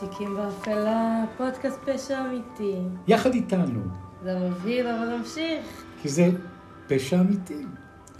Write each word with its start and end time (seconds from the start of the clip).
תיקים 0.00 0.36
באפלה, 0.36 1.24
פודקאסט 1.36 1.78
פשע 1.84 2.20
אמיתי. 2.20 2.74
יחד 3.08 3.34
איתנו, 3.34 3.80
זה 4.22 4.38
מבהיל 4.38 4.86
אבל 4.86 5.16
נמשיך. 5.16 5.84
כי 6.02 6.08
זה 6.08 6.30
פשע 6.86 7.20
אמיתי. 7.20 7.64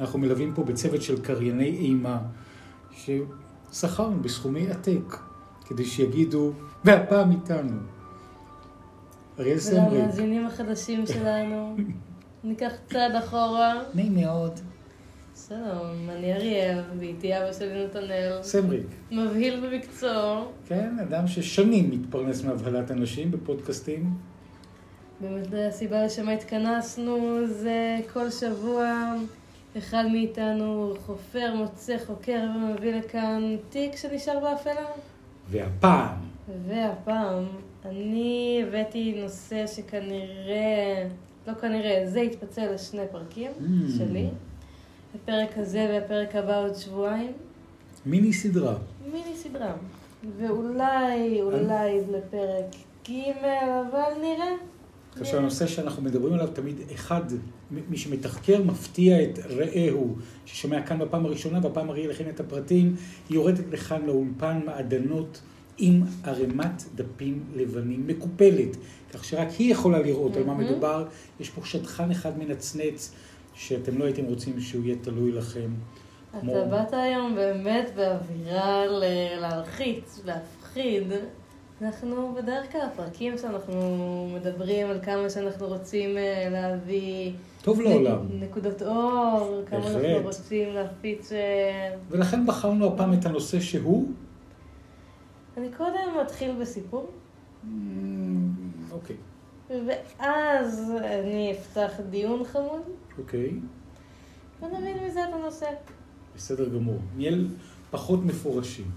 אנחנו 0.01 0.19
מלווים 0.19 0.55
פה 0.55 0.65
בצוות 0.65 1.03
של 1.03 1.23
קרייני 1.23 1.65
אימה, 1.69 2.19
ששכרנו 2.93 4.23
בסכומי 4.23 4.71
עתק, 4.71 5.17
כדי 5.67 5.85
שיגידו, 5.85 6.53
והפעם 6.85 7.31
איתנו. 7.31 7.77
אריאל 9.39 9.59
סמריק, 9.59 9.93
ולמאזינים 9.93 10.47
החדשים 10.47 11.07
שלנו, 11.07 11.77
ניקח 12.45 12.73
צעד 12.93 13.15
אחורה. 13.15 13.75
נעים 13.95 14.15
מאוד. 14.15 14.61
שלום, 15.49 16.11
אני 16.11 16.35
אריאל, 16.35 16.79
ואיתי 16.99 17.37
אבא 17.39 17.53
שלי 17.53 17.85
נתנאל. 17.85 18.39
סמריק, 18.43 18.87
מבהיל 19.11 19.67
במקצועו. 19.67 20.45
כן, 20.67 20.97
אדם 21.03 21.27
ששנים 21.27 21.91
מתפרנס 21.91 22.45
מהבהלת 22.45 22.91
אנשים 22.91 23.31
בפודקאסטים. 23.31 24.11
באמת 25.21 25.47
הסיבה 25.69 26.05
לשמה 26.05 26.33
התכנסנו 26.33 27.19
זה 27.47 27.97
כל 28.13 28.31
שבוע 28.31 29.15
אחד 29.79 30.05
מאיתנו 30.13 30.95
חופר, 31.07 31.55
מוצא, 31.55 31.97
חוקר 32.07 32.41
ומביא 32.57 32.95
לכאן 32.95 33.57
תיק 33.69 33.97
שנשאר 33.97 34.41
באפלה. 34.41 34.87
והפעם, 35.51 36.17
והפעם 36.69 37.45
אני 37.85 38.63
הבאתי 38.69 39.15
נושא 39.23 39.67
שכנראה, 39.67 41.07
לא 41.47 41.55
כנראה, 41.55 42.03
זה 42.07 42.21
יתפצל 42.21 42.75
לשני 42.75 43.03
פרקים 43.13 43.51
Mm. 43.61 43.99
שלי. 43.99 44.29
הפרק 45.15 45.59
הזה 45.59 45.87
והפרק 45.91 46.35
הבא 46.35 46.65
עוד 46.65 46.75
שבועיים. 46.75 47.33
מיני 48.07 48.33
סדרה. 48.33 48.75
מיני 49.13 49.37
סדרה. 49.37 49.73
ואולי, 50.39 51.43
אולי 51.43 52.01
לפרק 52.11 52.75
ג', 53.09 53.13
אבל 53.45 54.21
נראה. 54.21 54.53
כאשר 55.19 55.39
הנושא 55.39 55.67
שאנחנו 55.67 56.03
מדברים 56.03 56.33
עליו 56.33 56.49
תמיד 56.49 56.77
אחד, 56.95 57.23
מי 57.71 57.97
שמתחקר 57.97 58.63
מפתיע 58.63 59.23
את 59.23 59.39
רעהו, 59.39 60.17
ששומע 60.47 60.83
כאן 60.83 60.99
בפעם 60.99 61.27
הראשונה, 61.27 61.61
בפעם 61.61 61.91
הראי 61.91 62.07
לכן 62.07 62.29
את 62.29 62.41
הפרטים, 62.41 62.97
היא 63.29 63.35
יורדת 63.35 63.65
לכאן 63.71 64.07
לאולפן 64.07 64.61
מעדנות 64.67 65.41
עם 65.79 66.03
ערימת 66.25 66.85
דפים 66.95 67.45
לבנים 67.55 68.07
מקופלת, 68.07 68.77
כך 69.13 69.25
שרק 69.25 69.49
היא 69.59 69.73
יכולה 69.73 69.99
לראות 69.99 70.37
על 70.37 70.45
מה. 70.45 70.55
מדובר. 70.55 71.07
יש 71.41 71.51
פה 71.51 71.61
שטחן 71.65 72.11
אחד 72.11 72.39
מנצנץ, 72.39 73.13
שאתם 73.61 73.99
לא 73.99 74.05
הייתם 74.05 74.25
רוצים 74.25 74.61
שהוא 74.61 74.85
יהיה 74.85 74.97
תלוי 75.03 75.33
לכם. 75.33 75.71
כמו- 76.41 76.53
אתה 76.53 76.65
באת 76.65 76.93
היום 76.93 77.35
באמת 77.35 77.91
באווירה 77.97 78.87
ל- 78.87 79.41
להלחיץ, 79.41 80.21
להפחיד. 80.25 81.13
אנחנו 81.83 82.35
בדרך 82.35 82.73
כלל, 82.73 82.81
הפרקים 82.81 83.39
שאנחנו 83.39 83.75
מדברים 84.35 84.87
על 84.91 84.99
כמה 85.03 85.31
שאנחנו 85.31 85.67
רוצים 85.67 86.17
אה, 86.19 86.49
להביא... 86.51 87.33
טוב 87.63 87.81
לעולם. 87.81 88.19
נק- 88.29 88.43
נקודות 88.51 88.83
אור, 88.83 89.63
כמה 89.67 89.81
בהחלט. 89.81 90.05
אנחנו 90.05 90.23
רוצים 90.27 90.75
להפיץ... 90.75 91.33
אה, 91.33 91.95
ולכן 92.11 92.47
בחרנו 92.47 92.87
הפעם 92.87 93.13
את 93.13 93.27
הנושא 93.27 93.61
שהוא... 93.61 94.09
אני 95.57 95.69
קודם 95.77 95.95
אתחיל 96.23 96.53
בסיפור, 96.61 97.11
אמ, 97.65 98.49
אוקיי, 98.91 99.17
ואז 99.71 100.93
אני 101.03 101.53
אפתח 101.53 101.91
דיון 102.11 102.45
חמוד, 102.45 102.83
אוקיי. 103.21 103.51
ונבין 104.63 104.97
מזה 105.07 105.25
את 105.25 105.35
הנושא. 105.35 105.67
בסדר 106.37 106.69
גמור. 106.69 106.99
נהיה 107.17 107.33
פחות 107.91 108.25
מפורשים. 108.25 108.91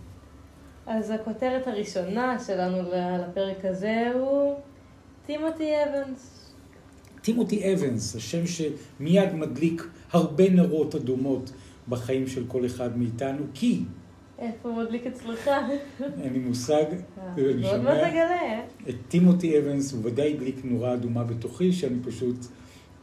אז 0.85 1.09
הכותרת 1.09 1.67
הראשונה 1.67 2.39
שלנו 2.39 2.77
לפרק 2.91 3.65
הזה 3.65 4.11
הוא 4.13 4.55
טימותי 5.25 5.71
אבנס. 5.83 6.51
טימותי 7.21 7.73
אבנס, 7.73 8.15
השם 8.15 8.47
שמיד 8.47 9.33
מדליק 9.33 9.87
הרבה 10.11 10.49
נרות 10.49 10.95
אדומות 10.95 11.51
בחיים 11.89 12.27
של 12.27 12.43
כל 12.47 12.65
אחד 12.65 12.97
מאיתנו, 12.97 13.43
כי 13.53 13.83
איפה 14.39 14.69
הוא 14.69 14.77
מדליק 14.83 15.07
אצלך? 15.07 15.49
אין 16.21 16.33
לי 16.33 16.39
מושג, 16.39 16.85
ועוד 17.35 17.55
מעט 17.55 17.71
שומע 17.71 18.09
תגלה. 18.09 18.61
את 18.89 18.95
טימותי 19.07 19.59
אבנס, 19.59 19.93
הוא 19.93 20.01
ודאי 20.05 20.33
הדליק 20.33 20.61
נורה 20.63 20.93
אדומה 20.93 21.23
בתוכי, 21.23 21.73
שאני 21.73 21.99
פשוט 22.03 22.35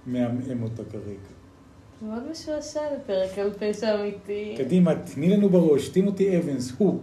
מעמעם 0.06 0.62
אותה 0.62 0.84
כרגע. 0.84 1.30
מאוד 2.02 2.30
משועשע 2.30 2.80
לפרק 2.94 3.38
על 3.38 3.52
פשע 3.52 4.00
אמיתי. 4.00 4.54
קדימה, 4.58 4.94
תני 4.94 5.36
לנו 5.36 5.48
בראש, 5.48 5.88
טימותי 5.88 6.38
אבנס, 6.38 6.72
הוא. 6.78 7.00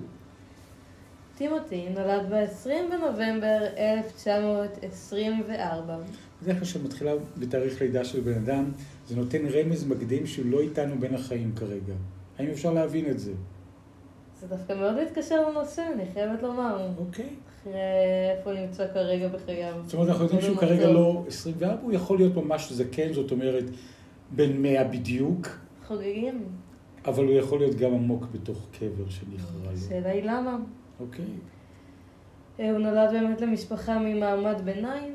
טימותי 1.37 1.89
נולד 1.89 2.25
ב-20 2.29 2.69
בנובמבר 2.91 3.57
1924. 3.77 5.97
בדרך 6.41 6.57
כלל 6.57 6.65
כשמתחילה 6.65 7.11
בתאריך 7.37 7.81
לידה 7.81 8.05
של 8.05 8.21
בן 8.21 8.33
אדם, 8.33 8.71
זה 9.07 9.15
נותן 9.15 9.45
רמז 9.45 9.83
מקדים 9.83 10.27
שהוא 10.27 10.45
לא 10.45 10.61
איתנו 10.61 10.99
בין 10.99 11.15
החיים 11.15 11.51
כרגע. 11.55 11.93
האם 12.39 12.47
אפשר 12.47 12.73
להבין 12.73 13.09
את 13.09 13.19
זה? 13.19 13.31
זה 14.39 14.47
דווקא 14.47 14.73
מאוד 14.73 15.03
מתקשר 15.03 15.49
לנושא, 15.49 15.83
אני 15.93 16.03
חייבת 16.13 16.43
לומר. 16.43 16.87
אוקיי. 16.97 17.25
אחרי 17.25 17.35
איפה 18.37 18.51
הוא 18.51 18.59
נמצא 18.59 18.87
כרגע 18.93 19.27
בחייו. 19.27 19.73
זאת 19.83 19.93
אומרת, 19.93 20.09
אנחנו 20.09 20.23
יודעים 20.23 20.41
שהוא. 20.41 20.57
כרגע 20.57 20.89
לא 20.89 21.23
24, 21.27 21.75
הוא 21.81 21.93
יכול 21.93 22.17
להיות 22.17 22.35
ממש 22.35 22.71
זקן, 22.71 23.13
זאת 23.13 23.31
אומרת, 23.31 23.63
בן 24.31 24.61
100 24.61 24.83
בדיוק, 24.83 25.47
חוגגים. 25.87 26.43
אבל 27.05 27.23
הוא 27.23 27.33
יכול 27.33 27.59
להיות 27.59 27.75
גם 27.75 27.93
עמוק 27.93 28.25
בתוך 28.31 28.67
קבר 28.71 29.09
שנכרע 29.09 29.63
לו. 29.65 29.71
השאלה 29.73 30.09
היא 30.09 30.23
למה. 30.23 30.57
אוקיי. 30.99 31.25
אה, 32.59 32.71
הוא 32.71 32.79
נולד 32.79 33.11
באמת 33.11 33.41
למשפחה 33.41 33.99
ממעמד 33.99 34.61
ביניים. 34.63 35.13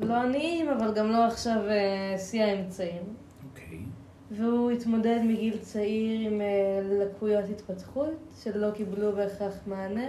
לא 0.00 0.14
עניים, 0.14 0.68
אבל 0.68 0.94
גם 0.94 1.10
לא 1.10 1.26
עכשיו 1.26 1.60
אה, 1.68 2.18
שיא 2.18 2.42
האמצעים. 2.42 3.02
אוקיי. 3.50 3.78
והוא 4.30 4.70
התמודד 4.70 5.20
מגיל 5.24 5.58
צעיר 5.58 6.30
עם 6.30 6.40
אה, 6.40 6.80
לקויות 6.82 7.44
התפתחות 7.50 8.34
שלא 8.42 8.70
קיבלו 8.70 9.12
בהכרח 9.12 9.54
מענה, 9.66 10.06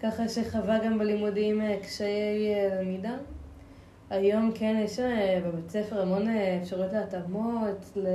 ככה 0.00 0.28
שחווה 0.28 0.78
גם 0.84 0.98
בלימודים 0.98 1.60
אה, 1.60 1.76
קשיי 1.82 2.54
אה, 2.54 2.80
למידה. 2.82 3.16
היום 4.10 4.50
כן 4.54 4.80
יש 4.84 4.98
אה, 4.98 5.40
בבית 5.46 5.70
ספר 5.70 6.02
המון 6.02 6.26
אפשרויות 6.62 6.92
להתאמות, 6.92 7.92
ל... 7.96 8.06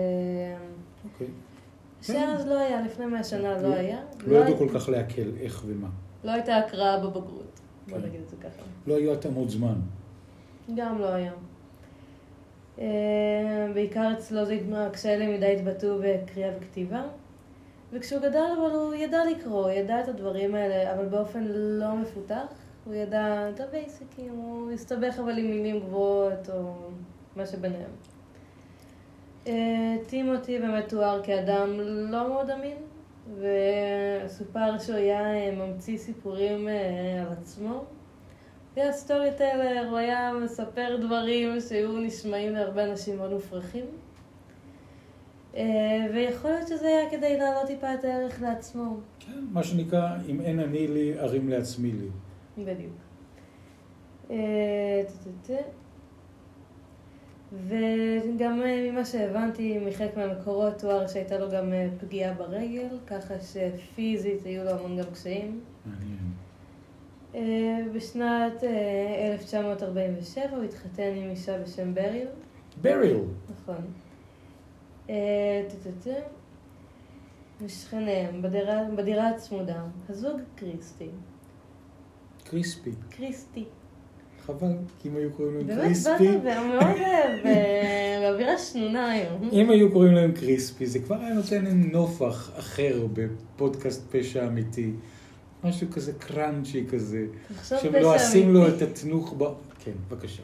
אוקיי. 1.14 1.28
שאז 2.02 2.48
לא 2.48 2.60
היה, 2.60 2.82
לפני 2.82 3.06
100 3.06 3.24
שנה 3.24 3.62
לא 3.62 3.74
היה. 3.74 4.00
לא 4.28 4.38
ידעו 4.38 4.54
הי- 4.54 4.58
כל 4.58 4.80
כך 4.80 4.90
להקל 4.90 5.32
איך 5.42 5.64
ומה. 5.68 5.88
לא 6.24 6.32
הייתה 6.32 6.58
הקראה 6.58 6.98
בבגרות, 7.00 7.60
בוא 7.90 7.98
כן. 7.98 8.06
נגיד 8.08 8.22
את 8.22 8.30
זה 8.30 8.36
ככה. 8.38 8.62
לא 8.88 8.96
היו 8.96 9.14
התאמות 9.14 9.50
זמן. 9.50 9.76
גם 10.76 11.00
לא 11.02 11.08
היה. 11.08 11.32
בעיקר 13.74 14.14
אצלו 14.18 14.46
זה 14.46 14.60
קשיי 14.94 15.20
למידה 15.20 15.48
התבטאו 15.48 15.98
בקריאה 16.04 16.52
וכתיבה. 16.60 17.04
וכשהוא 17.92 18.20
גדל, 18.22 18.46
אבל 18.58 18.72
הוא 18.72 18.94
ידע 18.94 19.26
לקרוא, 19.26 19.62
הוא 19.62 19.72
ידע 19.72 20.02
את 20.02 20.08
הדברים 20.08 20.56
האלה, 20.56 20.94
אבל 20.94 21.06
באופן 21.06 21.44
לא 21.48 21.96
מפותח. 21.96 22.54
הוא 22.86 22.94
ידע 22.94 23.50
את 23.50 23.60
הבייסיקים, 23.60 24.30
הוא 24.30 24.72
הסתבך 24.72 25.20
אבל 25.20 25.38
עם 25.38 25.46
מילים 25.46 25.80
גבוהות, 25.80 26.50
או 26.50 26.74
מה 27.36 27.46
שביניהם. 27.46 27.92
אה, 29.48 29.96
טימותי 30.08 30.60
באמת 30.60 30.90
תואר 30.90 31.24
כאדם 31.24 31.80
לא 31.80 32.28
מאוד 32.28 32.50
אמין, 32.50 32.78
וסופר 33.38 34.80
שהוא 34.80 34.96
היה 34.96 35.34
אה, 35.34 35.52
ממציא 35.52 35.98
סיפורים 35.98 36.68
אה, 36.68 37.22
על 37.22 37.28
עצמו. 37.32 37.74
הוא 37.74 38.84
היה 38.84 38.92
סטורי 38.92 39.32
טלר, 39.38 39.88
הוא 39.90 39.98
היה 39.98 40.34
מספר 40.44 40.98
דברים 41.02 41.60
שהיו 41.60 41.92
נשמעים 41.92 42.54
להרבה 42.54 42.84
אנשים 42.84 43.18
מאוד 43.18 43.32
מופרכים. 43.32 43.86
אה, 45.56 46.08
ויכול 46.14 46.52
להיות 46.52 46.68
שזה 46.68 46.88
היה 46.88 47.10
כדי 47.10 47.38
להעלות 47.38 47.68
טיפה 47.68 47.94
את 47.94 48.04
הערך 48.04 48.42
לעצמו. 48.42 48.98
כן, 49.20 49.46
מה 49.52 49.64
שנקרא, 49.64 50.10
אם 50.30 50.42
אין 50.42 50.60
אני 50.60 50.88
לי, 50.88 51.20
ארים 51.20 51.50
לעצמי 51.50 51.92
לי. 51.92 52.08
בדיוק. 52.58 52.94
אה. 54.32 55.02
וגם 57.68 58.62
אה, 58.62 58.90
ממה 58.92 59.06
שהבנתי 59.06 59.80
מחלק 59.88 60.18
מהמקורות 60.18 60.80
תואר 60.80 61.08
שהייתה 61.08 61.40
לו 61.40 61.52
גם 61.52 61.74
פגיעה 62.00 62.34
ברגל, 62.34 62.88
ככה 63.08 63.34
שפיזית 63.40 64.46
היו 64.46 64.64
לו 64.64 64.70
המון 64.72 64.98
גם 64.98 65.06
קשיים. 65.14 65.60
מעניין. 65.86 66.32
בשנת 67.94 68.64
אה, 68.64 69.32
1947 69.34 70.56
הוא 70.56 70.64
התחתן 70.64 71.12
עם 71.16 71.30
אישה 71.30 71.62
בשם 71.64 71.94
בריל. 71.94 72.28
בריל. 72.82 73.18
נכון. 73.50 73.86
אה. 75.10 75.62
ושכניהם, 77.66 78.42
בדירה, 78.42 78.84
בדירה 78.96 79.30
הצמודה, 79.30 79.84
הזוג 80.10 80.40
קריסטי. 80.56 81.10
קריספי. 82.44 82.92
קריסטי. 83.10 83.66
חבל, 84.46 84.74
כי 85.00 85.10
אם 85.10 85.16
היו 85.16 85.32
קוראים 85.32 85.56
להם 85.56 85.68
באמת 85.68 85.82
קריספי, 85.82 86.38
באת 86.38 86.58
ומאוד 86.58 86.84
אוהב, 86.84 87.46
אה, 87.46 88.18
באווירה 88.22 88.58
שנונה 88.58 89.12
היום. 89.12 89.50
אם 89.52 89.70
היו 89.70 89.92
קוראים 89.92 90.14
להם 90.14 90.32
קריספי, 90.32 90.86
זה 90.86 91.00
כבר 91.00 91.16
היה 91.16 91.34
נותן 91.34 91.66
להם 91.66 91.92
נופח 91.92 92.52
אחר 92.60 93.08
בפודקאסט 93.14 94.04
פשע 94.12 94.48
אמיתי. 94.48 94.92
משהו 95.64 95.88
כזה 95.92 96.14
קראנצ'י 96.14 96.86
כזה, 96.90 97.26
תחשוב 97.48 97.80
שהם 97.80 97.92
פשע 97.92 98.02
לועסים 98.02 98.54
לו 98.54 98.68
את 98.68 98.70
אמיתי. 98.70 98.84
התנוך 98.84 99.36
ב... 99.38 99.44
כן, 99.80 99.92
בבקשה. 100.10 100.44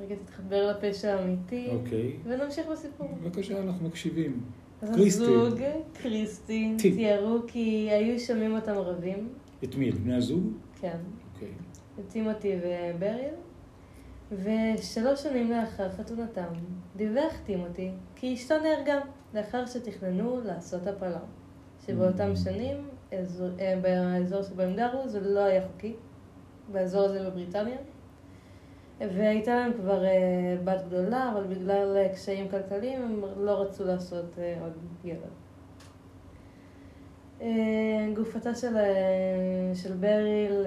רגע, 0.00 0.14
תתחבר 0.24 0.70
לפשע 0.70 1.14
האמיתי, 1.14 1.68
אוקיי. 1.70 2.16
ונמשיך 2.24 2.66
בסיפור. 2.66 3.08
בבקשה, 3.22 3.60
אנחנו 3.62 3.88
מקשיבים. 3.88 4.40
אז 4.82 4.90
קריסטי. 4.94 5.22
הזוג, 5.24 5.58
קריסטי, 5.92 6.74
טי. 6.78 6.92
תיארו 6.94 7.38
כי 7.46 7.88
היו 7.90 8.20
שומעים 8.20 8.54
אותם 8.54 8.72
רבים, 8.72 9.28
את 9.64 9.74
מי? 9.74 9.90
את 9.90 9.94
בני 9.94 10.14
הזוג? 10.14 10.52
כן, 10.80 10.96
אוקיי. 11.34 11.48
את 12.00 12.04
טימותי 12.08 12.52
ובריל, 12.62 13.34
ושלוש 14.32 15.22
שנים 15.22 15.50
לאחר 15.50 15.90
חתונתם, 15.92 16.52
דיווח 16.96 17.32
טימותי 17.46 17.90
כי 18.16 18.34
אשתו 18.34 18.54
נהרגה 18.62 19.00
לאחר 19.34 19.66
שתכננו 19.66 20.40
לעשות 20.44 20.86
הפלה. 20.86 21.20
שבאותם 21.86 22.32
Mm. 22.32 22.36
שנים, 22.44 22.76
אזור, 23.20 23.48
אה, 23.60 23.78
באזור 23.82 24.42
שבו 24.42 24.62
הם 24.62 24.76
גרו, 24.76 25.08
זה 25.08 25.20
לא 25.20 25.40
היה 25.40 25.68
חוקי, 25.68 25.92
באזור 26.72 27.02
הזה 27.02 27.30
בבריטניה. 27.30 27.76
והייתה 29.00 29.54
להם 29.54 29.72
כבר 29.72 30.04
אה, 30.04 30.10
בת 30.64 30.80
גדולה, 30.88 31.32
אבל 31.32 31.44
בגלל 31.44 31.96
אה, 31.96 32.08
קשיים 32.14 32.48
כלכליים 32.48 33.02
הם 33.02 33.20
לא 33.44 33.62
רצו 33.62 33.84
לעשות 33.84 34.38
אה, 34.38 34.58
עוד 34.62 34.72
ילד. 35.04 35.34
גופתה 38.16 38.54
של, 38.54 38.76
של 39.74 39.92
בריל 39.92 40.66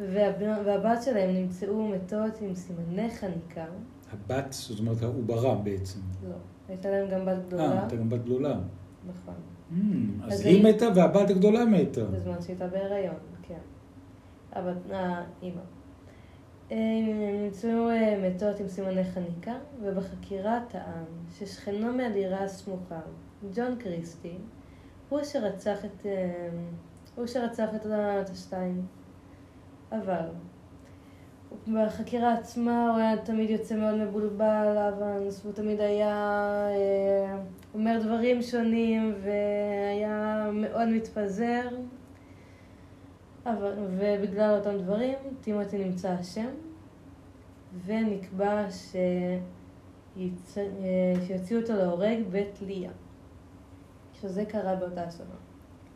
והב- 0.00 0.62
והבת 0.66 1.02
שלהם 1.02 1.34
נמצאו 1.34 1.88
מתות 1.88 2.40
עם 2.40 2.54
סימני 2.54 3.10
חניקה. 3.10 3.64
הבת, 4.12 4.46
זאת 4.52 4.78
אומרת 4.80 5.02
העוברה 5.02 5.54
בעצם. 5.54 6.00
לא, 6.28 6.34
הייתה 6.68 6.90
להם 6.90 7.08
גם 7.10 7.26
בת 7.26 7.46
גדולה. 7.46 7.62
אה, 7.72 7.80
הייתה 7.80 7.96
גם 7.96 8.08
בת 8.08 8.20
גדולה. 8.24 8.58
נכון. 9.08 9.34
Hmm, 9.70 10.24
אז 10.26 10.32
אז 10.32 10.46
היא 10.46 10.64
מתה 10.64 10.84
והבת 10.94 11.30
הגדולה 11.30 11.64
מתה. 11.64 12.04
בזמן 12.04 12.42
שהייתה 12.42 12.66
בהיריון. 12.66 13.14
האימא. 14.90 15.60
הם 16.70 17.42
נמצאו 17.42 17.90
אה, 17.90 18.28
מתות 18.28 18.60
עם 18.60 18.68
סימני 18.68 19.04
חניקה, 19.04 19.54
ובחקירה 19.82 20.60
טען 20.68 21.04
ששכנו 21.38 21.92
מהדירה 21.92 22.44
הסמוכה, 22.44 23.00
ג'ון 23.54 23.76
קריסטי, 23.78 24.36
הוא 25.08 25.24
שרצח 25.24 25.84
את, 25.84 26.06
אה, 26.06 26.48
הוא 27.14 27.26
שרצח 27.26 27.68
את 27.74 28.30
השתיים. 28.30 28.86
אבל 29.92 30.28
בחקירה 31.74 32.34
עצמה 32.34 32.90
הוא 32.90 32.98
היה 32.98 33.16
תמיד 33.16 33.50
יוצא 33.50 33.76
מאוד 33.76 33.94
מבולבל, 33.94 34.76
אבנס, 34.88 35.40
והוא 35.42 35.54
תמיד 35.54 35.80
היה 35.80 36.14
אה, 36.70 37.38
אומר 37.74 37.98
דברים 38.02 38.42
שונים 38.42 39.14
והיה 39.22 40.50
מאוד 40.52 40.88
מתפזר. 40.88 41.68
אבל, 43.46 43.72
ובגלל 43.98 44.54
אותם 44.58 44.78
דברים, 44.78 45.14
טימותי 45.40 45.84
נמצא 45.84 46.20
אשם, 46.20 46.48
ונקבע 47.86 48.66
שיצ... 48.70 50.54
שיוציאו 51.26 51.60
אותו 51.60 51.72
להורג 51.72 52.18
בתלייה. 52.30 52.90
שזה 54.20 54.44
קרה 54.44 54.76
באותה 54.76 55.10
שנה, 55.10 55.34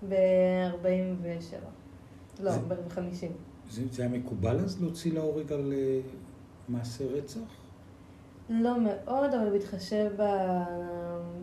ב-47. 0.08 1.54
לא, 2.42 2.50
זה- 2.52 2.58
ב-50. 2.60 3.26
זה, 3.70 3.82
זה 3.92 4.02
היה 4.02 4.10
מקובל 4.12 4.56
אז 4.58 4.82
להוציא 4.82 5.12
להורג 5.12 5.52
על 5.52 5.72
אה, 5.72 6.00
מעשה 6.68 7.04
רצח? 7.04 7.40
לא 8.50 8.80
מאוד, 8.80 9.34
אבל 9.34 9.50
בהתחשב 9.50 10.10
ב- 10.16 10.99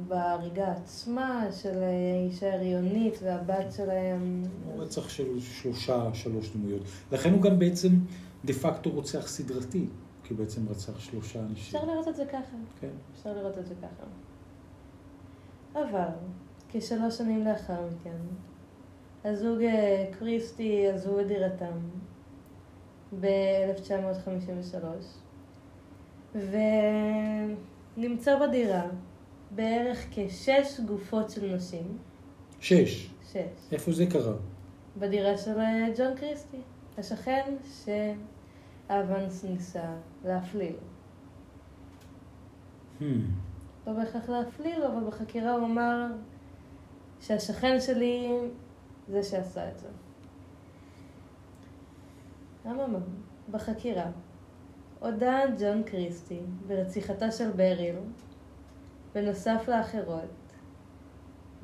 בהריגה 0.08 0.72
עצמה 0.72 1.46
של 1.52 1.84
האישה 1.84 2.54
הריונית 2.54 3.20
והבת 3.24 3.72
שלהם. 3.72 4.44
הוא 4.66 4.84
רצח 4.84 5.10
של 5.10 5.40
שלושה, 5.40 6.14
שלוש 6.14 6.50
דמויות. 6.50 6.82
לכן 7.12 7.34
הוא 7.34 7.42
גם 7.42 7.60
בעצם 7.60 7.90
דה 8.46 8.54
פקטו 8.54 8.90
רוצח 8.90 9.28
סדרתי, 9.28 9.88
כי 10.24 10.34
הוא 10.34 10.40
בעצם 10.40 10.70
רצח 10.70 11.00
שלושה 11.00 11.40
אנשים. 11.40 11.80
אפשר 11.80 11.92
לראות 11.92 12.08
את 12.08 12.16
זה 12.16 12.26
ככה. 12.26 12.58
כן. 12.82 12.90
אפשר 13.14 13.34
לראות 13.34 13.58
את 13.58 13.66
זה 13.66 13.74
ככה. 13.82 14.06
אבל, 15.74 16.10
כשלוש 16.70 17.18
שנים 17.18 17.46
לאחר 17.46 17.82
מכן, 17.88 18.18
הזוג 19.24 19.62
אה, 19.62 20.06
קריסטי 20.20 20.88
עזבו 20.88 21.20
את 21.20 21.28
דירתם 21.28 21.80
ב-1953, 23.20 24.86
ונמצא 27.98 28.48
בדירה 28.48 28.84
בערך 29.52 30.06
כשש 30.12 30.80
גופות 30.86 31.30
של 31.30 31.56
נשים, 31.56 31.98
שש. 32.60 33.10
שש, 33.32 33.38
איפה 33.72 33.92
זה 33.92 34.06
קרה? 34.06 34.34
בדירה 34.98 35.38
של 35.38 35.60
אה, 35.60 35.88
ג'ון 35.98 36.16
קריסטי, 36.16 36.58
השכן 36.98 37.56
שאבנס 37.84 39.44
ניסה 39.44 39.94
להפליל. 40.26 40.76
Hmm. 43.00 43.04
לא 43.88 43.94
בהכרח 43.94 44.30
להפליל, 44.30 44.84
אבל 44.84 45.08
בחקירה 45.08 45.52
הוא 45.52 45.66
אמר 45.66 46.06
שהשכן 47.22 47.80
שלי 47.80 48.32
זה 49.08 49.24
שעשה 49.24 49.70
את 49.70 49.80
זה. 49.80 49.88
אממה, 52.66 53.00
בחקירה 53.52 54.12
הודה 55.00 55.40
ג'ון 55.60 55.84
קריסטי 55.84 56.40
ברציחתה 56.68 57.32
של 57.32 57.52
בריל, 57.52 57.96
בנוסף 59.22 59.64
לאחרות, 59.68 60.30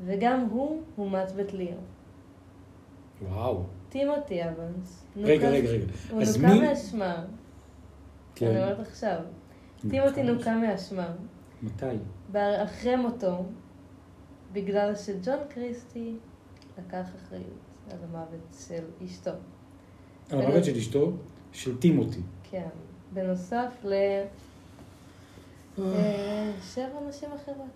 וגם 0.05 0.47
הוא 0.51 0.81
הומת 0.95 1.31
בתלייה. 1.35 1.75
וואו. 3.21 3.63
טימותי 3.89 4.43
אבנס. 4.43 5.05
רגע, 5.17 5.49
רגע, 5.49 5.69
רגע. 5.69 5.85
הוא 6.11 6.21
אז 6.21 6.37
נוקה 6.41 6.53
מי- 6.53 6.61
מאשמה. 6.67 7.15
אני 7.15 7.25
כן. 8.35 8.47
אומרת 8.47 8.79
עכשיו. 8.79 9.19
טימותי 9.89 10.23
נוקה 10.23 10.55
מאשמה. 10.55 11.07
מתי? 11.63 11.85
אחרי 12.63 12.95
מותו, 12.95 13.45
בגלל 14.53 14.95
שג'ון 14.95 15.37
קריסטי 15.49 16.15
לקח 16.77 17.05
אחריות 17.15 17.43
על 17.91 17.97
המוות 18.03 18.55
של 18.67 18.83
אשתו. 19.05 19.31
על 20.31 20.41
המוות 20.41 20.65
של 20.65 20.75
אשתו, 20.75 21.11
של 21.51 21.77
טימותי. 21.77 22.21
כן. 22.51 22.67
בנוסף 23.13 23.73
לשבע 25.77 26.99
נשים 27.09 27.29
אחרות. 27.35 27.67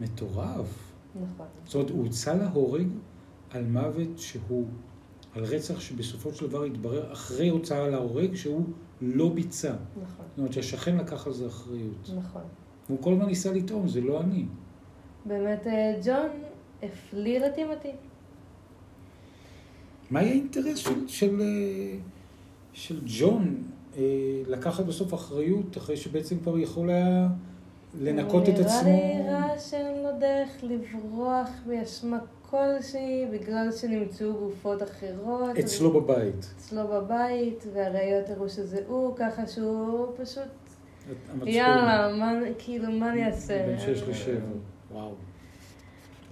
מטורף. 0.00 0.92
נכון. 1.14 1.46
זאת 1.64 1.74
אומרת, 1.74 1.90
הוא 1.90 2.04
הוצא 2.04 2.34
להורג 2.34 2.86
על 3.50 3.64
מוות 3.64 4.18
שהוא, 4.18 4.66
על 5.34 5.44
רצח 5.44 5.80
שבסופו 5.80 6.34
של 6.34 6.46
דבר 6.46 6.64
התברר 6.64 7.12
אחרי 7.12 7.48
הוצאה 7.48 7.88
להורג 7.88 8.34
שהוא 8.34 8.64
לא 9.00 9.28
ביצע. 9.28 9.72
נכון. 10.02 10.26
זאת 10.30 10.38
אומרת 10.38 10.52
שהשכן 10.52 10.96
לקח 10.96 11.26
על 11.26 11.32
זה 11.32 11.46
אחריות. 11.46 12.10
נכון. 12.16 12.42
הוא 12.88 12.98
כל 13.00 13.12
הזמן 13.12 13.26
ניסה 13.26 13.52
לטעון, 13.52 13.88
זה 13.88 14.00
לא 14.00 14.20
אני. 14.20 14.44
באמת, 15.24 15.66
אה, 15.66 16.00
ג'ון 16.04 16.28
הפליל 16.82 17.44
את 17.44 17.54
טימותי. 17.54 17.88
מה 20.10 20.20
היה 20.20 20.30
האינטרס 20.30 20.78
של, 20.78 21.08
של, 21.08 21.40
אה, 21.40 21.96
של 22.72 23.00
ג'ון 23.06 23.44
אה, 23.44 23.71
לקחת 24.46 24.84
בסוף 24.84 25.14
אחריות, 25.14 25.76
אחרי 25.76 25.96
שבעצם 25.96 26.38
כבר 26.38 26.58
יכול 26.58 26.90
היה 26.90 27.28
לנקות 28.00 28.48
את 28.48 28.58
עצמו? 28.58 28.88
נראה 28.88 29.18
לי 29.18 29.30
רע 29.30 29.58
שאין 29.58 30.02
לו 30.02 30.10
דרך 30.20 30.50
לברוח 30.62 31.48
באשמה 31.66 32.18
כלשהי, 32.50 33.26
בגלל 33.32 33.72
שנמצאו 33.72 34.32
גופות 34.34 34.82
אחרות. 34.82 35.58
אצלו 35.58 36.00
בבית. 36.00 36.54
אצלו 36.56 36.88
בבית, 36.88 37.64
והראיות 37.72 38.30
הראו 38.30 38.48
שזה 38.48 38.80
הוא, 38.88 39.16
ככה 39.16 39.46
שהוא 39.46 40.06
פשוט. 40.16 40.42
יאללה, 41.46 42.16
מה, 42.18 42.32
כאילו, 42.58 42.92
מה 42.92 43.12
אני 43.12 43.26
אעשה? 43.26 43.66
בין 43.66 43.78
שש 43.78 44.02
לשבע. 44.02 44.34
וואו. 44.92 45.12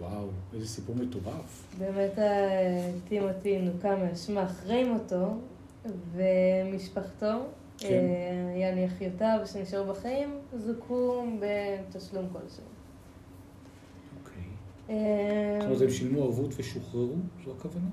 וואו, 0.00 0.26
איזה 0.54 0.68
סיפור 0.68 0.96
מטורף. 0.96 1.66
באמת 1.78 2.18
אה, 2.18 2.90
טימותי 3.08 3.58
נוקה 3.58 3.96
מאשמה 3.96 4.44
אחרי 4.44 4.84
מותו, 4.84 5.34
ומשפחתו, 5.84 7.46
כן. 7.78 7.88
אה, 7.88 8.58
יעני 8.58 8.86
אחיותיו 8.86 9.38
שנשארו 9.44 9.92
בחיים, 9.92 10.38
זוכו 10.56 11.26
בתשלום 11.40 12.26
כלשהו. 12.32 12.64
אוקיי. 14.18 14.42
אה, 14.90 15.58
זאת 15.60 15.66
אומרת, 15.66 15.82
הם 15.82 15.90
שילמו 15.90 16.22
ערבות 16.22 16.54
ושוחררו? 16.56 17.14
זו 17.44 17.52
הכוונה? 17.58 17.88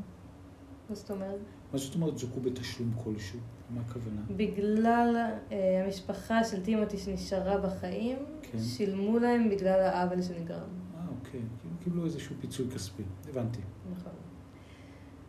מה 0.89 0.95
זאת 0.95 1.11
אומרת? 1.11 1.39
מה 1.73 1.79
זאת 1.79 1.95
אומרת 1.95 2.17
זוכו 2.17 2.41
בתשלום 2.41 2.91
כלשהו? 3.03 3.39
מה 3.69 3.81
הכוונה? 3.81 4.21
בגלל 4.37 5.15
אה, 5.51 5.83
המשפחה 5.85 6.43
של 6.43 6.63
טימותי 6.63 6.97
שנשארה 6.97 7.57
בחיים, 7.57 8.17
כן. 8.41 8.59
שילמו 8.59 9.19
להם 9.19 9.49
בגלל 9.49 9.79
העוול 9.79 10.21
שנגרם. 10.21 10.59
אה, 10.59 11.01
אוקיי. 11.19 11.41
כאילו 11.61 11.75
קיבלו 11.83 12.05
איזשהו 12.05 12.35
פיצוי 12.41 12.67
כספי. 12.75 13.03
הבנתי. 13.29 13.59
נכון. 13.91 14.11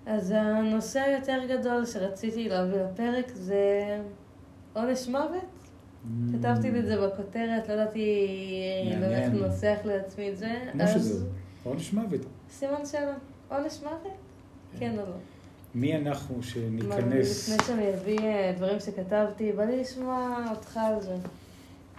אז 0.08 0.30
הנושא 0.36 1.00
היותר 1.00 1.40
גדול 1.48 1.86
שרציתי 1.86 2.48
להביא 2.48 2.78
לפרק 2.78 3.32
זה 3.34 4.00
עונש 4.72 5.08
מוות. 5.08 5.44
כתבתי 6.32 6.70
לי 6.70 6.80
את 6.80 6.86
זה 6.86 7.06
בכותרת, 7.06 7.68
לא 7.68 7.74
ידעתי. 7.74 8.28
איך 9.10 9.34
לנסח 9.34 9.78
לעצמי 9.84 10.30
את 10.30 10.36
זה. 10.36 10.54
כמו 10.72 10.86
שזה. 10.86 11.26
עונש 11.64 11.92
מוות. 11.92 12.20
סימן 12.50 12.86
שאלה. 12.86 13.14
עונש 13.48 13.82
מוות? 13.82 14.12
כן 14.78 14.90
או 14.98 15.06
לא? 15.06 15.16
מי 15.74 15.96
אנחנו 15.96 16.42
שניכנס... 16.42 17.48
לפני 17.48 17.66
שאני 17.66 17.94
אביא 17.94 18.20
אה, 18.20 18.52
דברים 18.56 18.80
שכתבתי, 18.80 19.52
בא 19.52 19.64
לי 19.64 19.80
לשמוע 19.80 20.44
אותך 20.50 20.76
על 20.76 21.00
זה. 21.00 21.16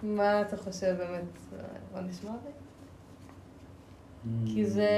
מה 0.02 0.40
אתה 0.40 0.56
חושב 0.56 0.94
באמת? 0.98 1.22
אה, 1.52 1.98
עונש 2.00 2.24
מוות? 2.24 2.60
כי 4.46 4.66
זה 4.66 4.88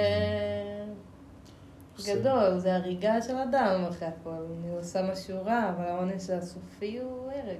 גדול, 2.06 2.58
זה 2.58 2.76
הריגה 2.76 3.22
של 3.22 3.37
אדם 3.37 3.84
אחרי 3.88 4.08
הכל. 4.08 4.30
הוא 4.30 4.78
עושה 4.78 5.11
משהו 5.12 5.44
רע, 5.44 5.72
אבל 5.76 5.84
העונש 5.84 6.30
הסופי 6.30 6.99
הוא 6.99 7.30
הרג. 7.32 7.58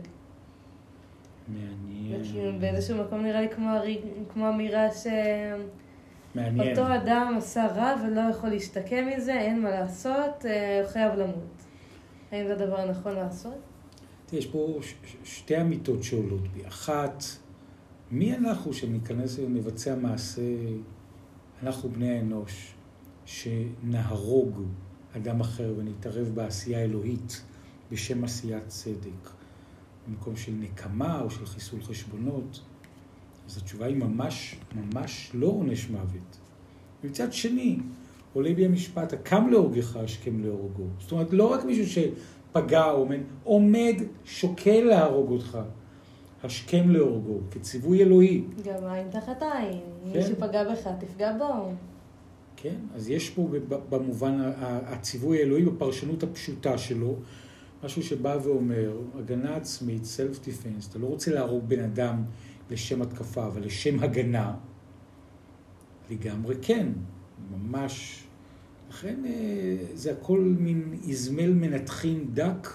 מעניין. 1.49 2.21
וכאילו 2.21 2.59
באיזשהו 2.61 2.97
מקום 3.05 3.23
נראה 3.23 3.41
לי 3.41 3.49
כמו, 3.49 3.69
הריג, 3.71 4.01
כמו 4.33 4.49
אמירה 4.49 4.89
שאותו 4.91 5.13
מעניין. 6.35 6.77
אדם 6.79 7.35
עשה 7.39 7.67
רע 7.67 7.95
ולא 8.07 8.21
יכול 8.31 8.51
להשתקם 8.51 9.07
מזה, 9.17 9.33
אין 9.33 9.63
מה 9.63 9.71
לעשות, 9.71 10.47
אה, 10.47 10.81
הוא 10.83 10.89
חייב 10.91 11.13
למות. 11.15 11.63
האם 12.33 12.47
זה 12.47 12.53
הדבר 12.53 12.81
הנכון 12.81 13.15
לעשות? 13.15 13.55
תראה, 14.27 14.39
יש 14.41 14.47
פה 14.47 14.79
ש- 14.83 14.95
ש- 15.05 15.17
שתי 15.25 15.61
אמיתות 15.61 16.03
שעולות 16.03 16.49
בי. 16.49 16.67
אחת, 16.69 17.25
מי 18.11 18.37
אנחנו 18.37 18.73
שניכנס 18.73 19.39
ונבצע 19.39 19.95
מעשה, 19.95 20.43
אנחנו 21.63 21.89
בני 21.89 22.11
האנוש, 22.17 22.75
שנהרוג 23.27 24.63
אדם 25.17 25.41
אחר 25.41 25.75
ונתערב 25.79 26.31
בעשייה 26.35 26.79
האלוהית 26.79 27.43
בשם 27.91 28.25
עשיית 28.25 28.69
צדק, 28.69 29.31
במקום 30.09 30.37
של 30.37 30.53
נקמה 30.61 31.21
או 31.21 31.31
של 31.31 31.47
חיסול 31.47 31.83
חשבונות? 31.83 32.61
אז 33.47 33.57
התשובה 33.57 33.87
היא 33.87 33.97
ממש, 33.97 34.57
ממש 34.75 35.31
לא 35.35 35.47
עונש 35.47 35.89
מוות. 35.91 36.39
ומצד 37.05 37.33
שני, 37.33 37.79
עולה 38.33 38.55
בי 38.55 38.65
המשפט, 38.65 39.13
הקם 39.13 39.49
להורגך 39.51 39.97
השכם 39.97 40.41
להורגו. 40.41 40.85
זאת 40.99 41.13
אומרת, 41.13 41.33
לא 41.33 41.53
רק 41.53 41.65
מישהו 41.65 41.87
שפגע 41.87 42.85
או 42.85 42.97
עומד, 42.97 43.21
עומד, 43.45 43.95
שוקל 44.25 44.81
להרוג 44.81 45.31
אותך, 45.31 45.59
השכם 46.45 46.91
להורגו, 46.91 47.39
כציווי 47.51 48.03
אלוהי. 48.03 48.45
גם 48.65 48.85
עין 48.85 49.11
תחת 49.11 49.43
עין. 49.43 49.81
כן. 50.13 50.19
מי 50.19 50.23
שפגע 50.23 50.73
בך, 50.73 50.89
תפגע 51.01 51.33
בו. 51.39 51.73
כן? 52.63 52.77
אז 52.95 53.11
יש 53.11 53.31
פה 53.31 53.49
במובן 53.89 54.39
הציווי 54.87 55.39
האלוהי 55.39 55.65
בפרשנות 55.65 56.23
הפשוטה 56.23 56.79
שלו, 56.79 57.17
משהו 57.85 58.03
שבא 58.03 58.39
ואומר, 58.43 59.01
הגנה 59.19 59.57
עצמית, 59.57 60.03
self 60.03 60.47
defense, 60.47 60.91
אתה 60.91 60.99
לא 60.99 61.07
רוצה 61.07 61.35
להרוג 61.35 61.69
בן 61.69 61.81
אדם 61.81 62.25
לשם 62.71 63.03
התקפה, 63.03 63.47
אבל 63.47 63.65
לשם 63.65 64.01
הגנה, 64.01 64.55
לגמרי 66.11 66.55
כן, 66.63 66.89
ממש. 67.51 68.25
לכן 68.91 69.25
אה, 69.27 69.77
זה 69.95 70.13
הכל 70.13 70.41
מין 70.59 70.99
איזמל 71.09 71.53
מנתחין 71.53 72.35
דק 72.35 72.69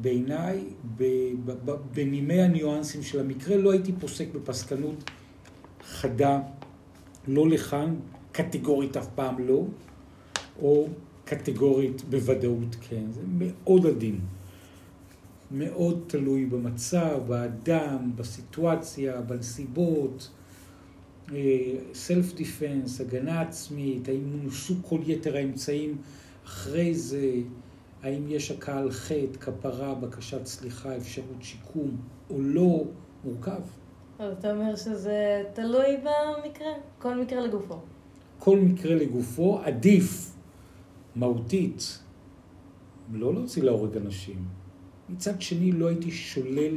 בעיניי, 0.00 0.64
בנימי 1.94 2.42
הניואנסים 2.42 3.02
של 3.02 3.20
המקרה, 3.20 3.56
לא 3.56 3.72
הייתי 3.72 3.92
פוסק 3.92 4.26
בפסקנות 4.34 5.10
חדה, 5.84 6.40
לא 7.28 7.48
לכאן, 7.48 7.94
קטגורית 8.38 8.96
אף 8.96 9.06
פעם 9.14 9.48
לא, 9.48 9.62
או 10.62 10.88
קטגורית 11.24 12.02
בוודאות 12.10 12.76
כן. 12.80 13.04
זה 13.10 13.20
מאוד 13.38 13.86
עדין. 13.86 14.20
מאוד 15.50 16.04
תלוי 16.06 16.46
במצב, 16.46 17.20
באדם, 17.26 18.12
בסיטואציה, 18.16 19.20
בנסיבות, 19.20 20.30
סלף 21.94 22.34
דיפנס, 22.34 23.00
הגנה 23.00 23.40
עצמית, 23.40 24.08
האם 24.08 24.40
נוסו 24.42 24.74
כל 24.82 24.98
יתר 25.06 25.36
האמצעים 25.36 25.98
אחרי 26.44 26.94
זה, 26.94 27.32
האם 28.02 28.24
יש 28.28 28.50
הכאה 28.50 28.78
על 28.78 28.90
חטא, 28.90 29.38
כפרה, 29.40 29.94
בקשת 29.94 30.46
סליחה, 30.46 30.96
אפשרות 30.96 31.42
שיקום 31.42 31.96
או 32.30 32.40
לא, 32.40 32.84
מורכב. 33.24 33.62
אתה 34.16 34.52
אומר 34.52 34.76
שזה 34.76 35.42
תלוי 35.52 35.96
במקרה, 35.96 36.68
כל 36.98 37.20
מקרה 37.20 37.40
לגופו. 37.40 37.78
כל 38.38 38.58
מקרה 38.58 38.94
לגופו 38.94 39.60
עדיף 39.64 40.34
מהותית 41.16 41.98
לא 43.12 43.34
להוציא 43.34 43.62
להורג 43.62 43.96
אנשים. 43.96 44.44
מצד 45.08 45.42
שני, 45.42 45.72
לא 45.72 45.88
הייתי 45.88 46.10
שולל 46.10 46.74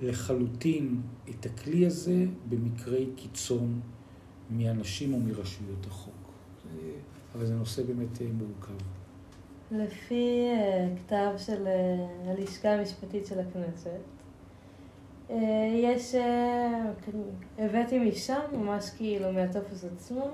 לחלוטין 0.00 1.00
את 1.30 1.46
הכלי 1.46 1.86
הזה 1.86 2.24
במקרי 2.48 3.06
קיצון 3.16 3.80
מאנשים 4.50 5.14
או 5.14 5.20
מרשויות 5.20 5.86
החוק. 5.86 6.20
אבל 7.34 7.46
זה 7.46 7.54
נושא 7.54 7.82
באמת 7.82 8.22
אה, 8.22 8.26
מורכב. 8.32 8.84
לפי 9.70 10.48
אה, 10.48 10.88
כתב 10.96 11.30
של 11.36 11.66
אה, 11.66 12.30
הלשכה 12.30 12.68
המשפטית 12.68 13.26
של 13.26 13.40
הכנסת, 13.40 14.00
יש, 15.74 16.14
אה, 16.14 16.82
הבאתי 17.58 17.98
משם, 17.98 18.40
ממש 18.52 18.90
כאילו 18.96 19.32
מהטופס 19.32 19.84
עצמו, 19.84 20.24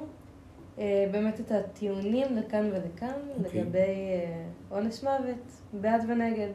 אה, 0.78 1.08
באמת 1.12 1.40
את 1.40 1.52
הטיעונים 1.52 2.36
לכאן 2.36 2.70
ולכאן 2.72 3.12
אוקיי. 3.44 3.60
לגבי 3.60 3.78
אה, 3.78 4.44
עונש 4.68 5.04
מוות, 5.04 5.42
בעד 5.72 6.02
ונגד. 6.08 6.48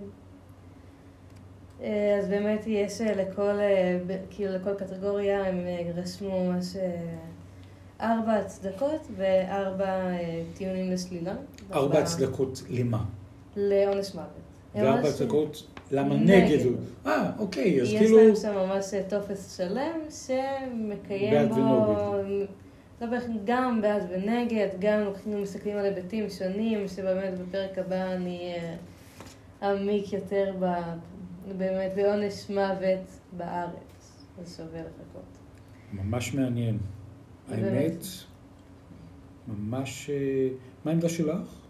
אה, 1.81 2.17
אז 2.19 2.27
באמת 2.27 2.63
יש 2.67 3.01
אה, 3.01 3.15
לכל, 3.15 3.59
אה, 3.59 3.99
כאילו 4.29 4.53
לכל 4.53 4.73
קטגוריה, 4.73 5.45
הם 5.45 5.55
אה, 5.57 5.91
רשמו 5.95 6.45
ממש 6.45 6.75
אה, 6.75 7.15
ארבע 8.01 8.33
הצדקות 8.33 9.07
וארבע 9.15 9.85
אה, 9.85 10.43
טיעונים 10.53 10.91
לשלילה. 10.91 11.33
ארבע 11.73 11.99
הצדקות 11.99 12.61
למה? 12.69 13.03
לעונש 13.55 14.15
מוות. 14.15 14.27
וארבע 14.75 15.09
הצדקות 15.09 15.63
למה 15.91 16.15
נגד. 16.15 16.65
הוא. 16.65 16.75
אה, 17.05 17.31
אוקיי, 17.39 17.81
אז 17.81 17.87
יש 17.87 17.99
כאילו... 17.99 18.17
להם 18.17 18.35
שם 18.35 18.53
ממש 18.55 18.85
טופס 19.09 19.57
שלם 19.57 19.99
שמקיים 20.09 21.49
בו... 21.49 22.15
לא 23.01 23.07
בהכרח 23.07 23.31
גם 23.45 23.81
בעד 23.81 24.03
ונגד, 24.09 24.67
גם 24.79 24.99
אנחנו 24.99 25.41
מסתכלים 25.41 25.77
על 25.77 25.85
היבטים 25.85 26.29
שונים, 26.29 26.87
שבאמת 26.87 27.39
בפרק 27.39 27.77
הבא 27.77 28.13
אני 28.13 28.53
אה, 28.55 28.75
אעמיק 29.69 30.13
יותר 30.13 30.53
ב... 30.59 30.65
באמת 31.57 31.91
בעונש 31.95 32.49
מוות 32.49 33.19
בארץ. 33.37 34.25
אז 34.41 34.57
שווה 34.57 34.79
לחכות. 34.79 35.37
ממש 35.93 36.33
מעניין. 36.33 36.77
האמת, 37.51 38.03
ממש... 39.47 40.09
אה, 40.09 40.47
מה 40.85 40.91
העמדה 40.91 41.09
שלך? 41.09 41.61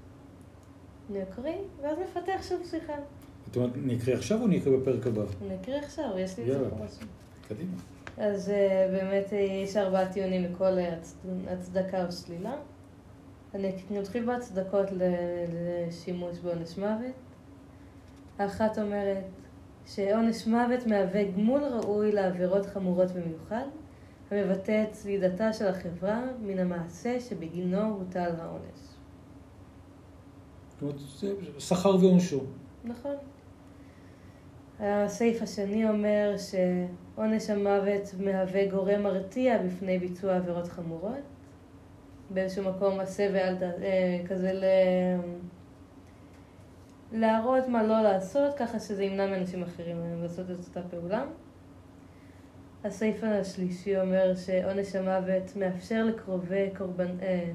אני 1.09 1.23
אקריא, 1.23 1.55
ואז 1.81 1.97
נפתח 1.99 2.49
שוב 2.49 2.61
שיחה. 2.69 2.93
את 3.51 3.57
אומרת, 3.57 3.71
אני 3.75 3.97
אקריא 3.97 4.15
עכשיו 4.15 4.41
או 4.41 4.45
אני 4.45 4.57
אקריא 4.57 4.77
בפרק 4.77 5.07
הבא? 5.07 5.21
אני 5.41 5.55
אקריא 5.61 5.77
עכשיו, 5.77 6.05
יש 6.17 6.37
לי 6.37 6.43
את 6.43 6.59
זה. 6.59 6.69
בראש. 6.69 6.91
קדימה. 7.47 7.71
אז 8.17 8.49
אה, 8.49 8.87
באמת 8.91 9.33
אה, 9.33 9.37
יש 9.37 9.77
ארבעה 9.77 10.13
טיעונים 10.13 10.43
לכל 10.43 10.63
אה, 10.77 10.93
הצ- 11.01 11.27
הצדקה 11.51 12.05
או 12.05 12.11
שלילה. 12.11 12.53
אני 13.53 13.71
נתחיל 13.91 14.25
בהצדקות 14.25 14.85
לשימוש 14.91 16.37
בעונש 16.39 16.77
מוות. 16.77 17.13
האחת 18.39 18.77
אומרת 18.79 19.23
שעונש 19.85 20.47
מוות 20.47 20.87
מהווה 20.87 21.23
גמול 21.23 21.61
ראוי 21.63 22.11
לעבירות 22.11 22.65
חמורות 22.65 23.11
במיוחד, 23.11 23.65
המבטא 24.31 24.83
את 24.83 24.91
צלידתה 24.91 25.53
של 25.53 25.67
החברה 25.67 26.21
מן 26.41 26.59
המעשה 26.59 27.19
שבגינו 27.19 27.81
הוטל 27.81 28.31
העונש. 28.39 28.79
זאת 30.71 30.81
אומרת, 30.81 30.95
זה 31.19 31.33
שכר 31.59 31.95
ועונשו. 31.95 32.41
נכון. 32.83 33.15
הסעיף 34.81 35.41
השני 35.41 35.89
אומר 35.89 36.35
שעונש 36.37 37.49
המוות 37.49 38.13
מהווה 38.19 38.67
גורם 38.67 39.03
מרתיע 39.03 39.57
בפני 39.63 39.99
ביצוע 39.99 40.35
עבירות 40.35 40.67
חמורות. 40.67 41.21
באיזשהו 42.29 42.63
מקום 42.63 42.99
עשה 42.99 43.29
ואל 43.33 43.55
ת... 43.55 43.63
כזה 44.29 44.53
ל... 44.53 44.63
להראות 47.11 47.67
מה 47.67 47.83
לא 47.83 48.01
לעשות, 48.01 48.53
ככה 48.57 48.79
שזה 48.79 49.03
ימנע 49.03 49.27
מאנשים 49.27 49.63
אחרים 49.63 50.21
לעשות 50.21 50.51
את 50.51 50.57
אותה 50.67 50.89
פעולה. 50.89 51.25
הסעיף 52.83 53.23
השלישי 53.23 53.99
אומר 53.99 54.35
שעונש 54.35 54.95
המוות 54.95 55.55
מאפשר 55.55 56.03
לקרובי 56.03 56.69
קורבן, 56.77 57.19
אה, 57.21 57.51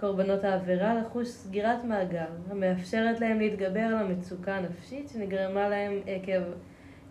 קורבנות 0.00 0.44
העבירה 0.44 0.94
לחוש 0.94 1.28
סגירת 1.28 1.84
מעגל, 1.84 2.24
המאפשרת 2.50 3.20
להם 3.20 3.38
להתגבר 3.38 3.80
על 3.80 3.96
המצוקה 3.96 4.56
הנפשית 4.56 5.08
שנגרמה 5.08 5.68
להם 5.68 5.92
עקב 6.06 6.42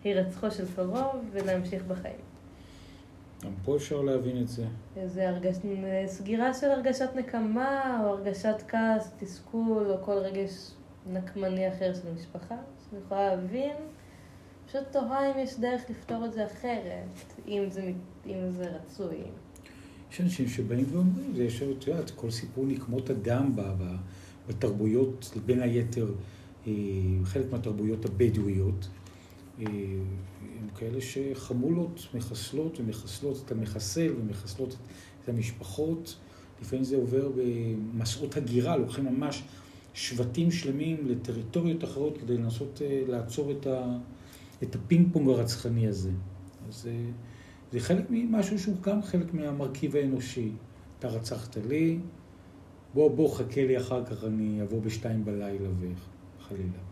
הירצחו 0.03 0.51
של 0.51 0.75
קרוב 0.75 1.15
ולהמשיך 1.31 1.83
בחיים. 1.83 2.19
גם 3.43 3.51
פה 3.65 3.75
אפשר 3.75 4.01
להבין 4.01 4.41
את 4.41 4.47
זה. 4.47 4.65
זה 5.05 5.29
הרגש... 5.29 5.55
סגירה 6.05 6.53
של 6.53 6.71
הרגשת 6.71 7.09
נקמה, 7.15 8.01
או 8.03 8.09
הרגשת 8.09 8.55
כעס, 8.67 9.13
תסכול, 9.19 9.91
או 9.91 10.03
כל 10.03 10.17
רגש 10.17 10.71
נקמני 11.07 11.69
אחר 11.69 11.93
של 11.93 12.07
המשפחה, 12.07 12.55
שאני 12.89 13.01
יכולה 13.05 13.35
להבין. 13.35 13.75
פשוט 14.67 14.83
תוהה 14.91 15.31
אם 15.31 15.39
יש 15.39 15.59
דרך 15.59 15.89
לפתור 15.89 16.25
את 16.25 16.33
זה 16.33 16.45
אחרת, 16.45 17.43
אם 17.47 17.63
זה, 17.69 17.91
אם 18.25 18.51
זה 18.51 18.63
רצוי. 18.63 19.23
יש 20.11 20.21
אנשים 20.21 20.47
שבאים 20.47 20.85
ואומרים, 20.91 21.33
זה 21.35 21.43
יש, 21.43 21.61
את 21.61 21.87
יודעת, 21.87 22.11
כל 22.15 22.31
סיפור 22.31 22.65
נקמות 22.65 23.09
הדם 23.09 23.51
בתרבויות, 24.47 25.31
בין 25.45 25.61
היתר, 25.61 26.11
אה, 26.67 26.73
חלק 27.23 27.45
מהתרבויות 27.51 28.05
הבדואיות, 28.05 28.87
אה, 29.59 29.65
הם 30.59 30.67
כאלה 30.75 31.01
שחמולות 31.01 32.07
מחסלות 32.13 32.79
ומחסלות 32.79 33.41
את 33.45 33.51
המחסל 33.51 34.13
ומחסלות 34.19 34.75
את 35.23 35.29
המשפחות. 35.29 36.15
לפעמים 36.61 36.83
זה 36.85 36.95
עובר 36.95 37.31
במסעות 37.35 38.37
הגירה, 38.37 38.77
לוקחים 38.77 39.05
ממש 39.05 39.43
שבטים 39.93 40.51
שלמים 40.51 41.07
לטריטוריות 41.07 41.83
אחרות 41.83 42.17
כדי 42.17 42.37
לנסות 42.37 42.81
אה, 42.81 43.03
לעצור 43.07 43.51
את, 43.51 43.67
את 44.63 44.75
הפינג 44.75 45.07
פונג 45.13 45.29
הרצחני 45.29 45.87
הזה. 45.87 46.11
אז 46.69 46.89
זה 47.71 47.79
חלק 47.79 48.05
ממשהו 48.09 48.59
שהוא 48.59 48.75
גם 48.81 49.01
חלק 49.01 49.33
מהמרכיב 49.33 49.95
האנושי. 49.95 50.51
אתה 50.99 51.07
רצחת 51.07 51.57
לי, 51.57 51.99
בוא, 52.93 53.11
בוא, 53.11 53.35
חכה 53.35 53.65
לי 53.65 53.77
אחר 53.77 54.05
כך, 54.05 54.23
אני 54.23 54.61
אבוא 54.61 54.81
בשתיים 54.81 55.25
בלילה 55.25 55.69
וחלילה. 55.79 56.87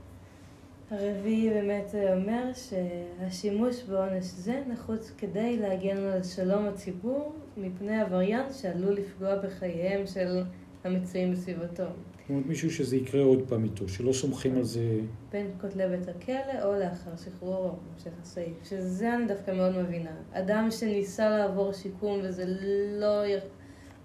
הרביעי 0.91 1.50
באמת 1.50 1.96
אומר 2.13 2.51
שהשימוש 2.53 3.84
בעונש 3.84 4.25
זה 4.25 4.63
נחוץ 4.67 5.12
כדי 5.17 5.58
להגן 5.58 5.98
על 5.98 6.24
שלום 6.24 6.65
הציבור 6.65 7.34
מפני 7.58 8.01
עבריין 8.01 8.53
שעלול 8.53 8.94
לפגוע 8.94 9.36
בחייהם 9.36 10.08
של 10.08 10.44
המצויים 10.84 11.32
בסביבתו. 11.32 11.84
זאת 12.25 12.29
אומרת, 12.29 12.46
מישהו 12.46 12.72
שזה 12.72 12.98
יקרה 12.98 13.24
עוד 13.24 13.44
פעם 13.50 13.63
איתו, 13.63 13.88
שלא 13.88 14.13
סומכים 14.13 14.55
על 14.55 14.63
זה. 14.63 15.00
בין 15.32 15.51
כותלי 15.62 15.88
בית 15.88 16.08
הכלא 16.08 16.63
או 16.63 16.79
לאחר 16.79 17.12
שחרורו, 17.25 17.72
המשך 17.94 18.12
הסעיף. 18.22 18.58
שזה 18.63 19.15
אני 19.15 19.27
דווקא 19.27 19.51
מאוד 19.51 19.77
מבינה. 19.77 20.12
אדם 20.32 20.67
שניסה 20.72 21.29
לעבור 21.29 21.74
שיקום 21.74 22.20
וזה 22.24 22.46
לא... 23.00 23.24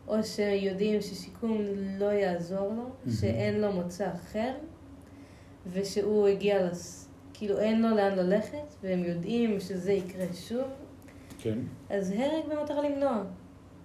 או 0.08 0.22
שיודעים 0.22 1.00
ששיקום 1.00 1.62
לא 1.98 2.04
יעזור 2.04 2.72
לו. 2.76 3.12
שאין 3.20 3.60
לו 3.60 3.72
מוצא 3.72 4.12
אחר, 4.12 4.52
ושהוא 5.72 6.28
הגיע 6.28 6.66
לס... 6.66 7.08
כאילו 7.34 7.58
אין 7.58 7.82
לו 7.82 7.96
לאן 7.96 8.18
ללכת, 8.18 8.74
והם 8.82 9.04
יודעים 9.04 9.60
שזה 9.60 9.92
יקרה 9.92 10.26
שוב, 10.32 10.68
כן. 11.38 11.58
אז 11.90 12.10
הרג 12.10 12.44
במטרה 12.50 12.88
למנוע. 12.88 13.24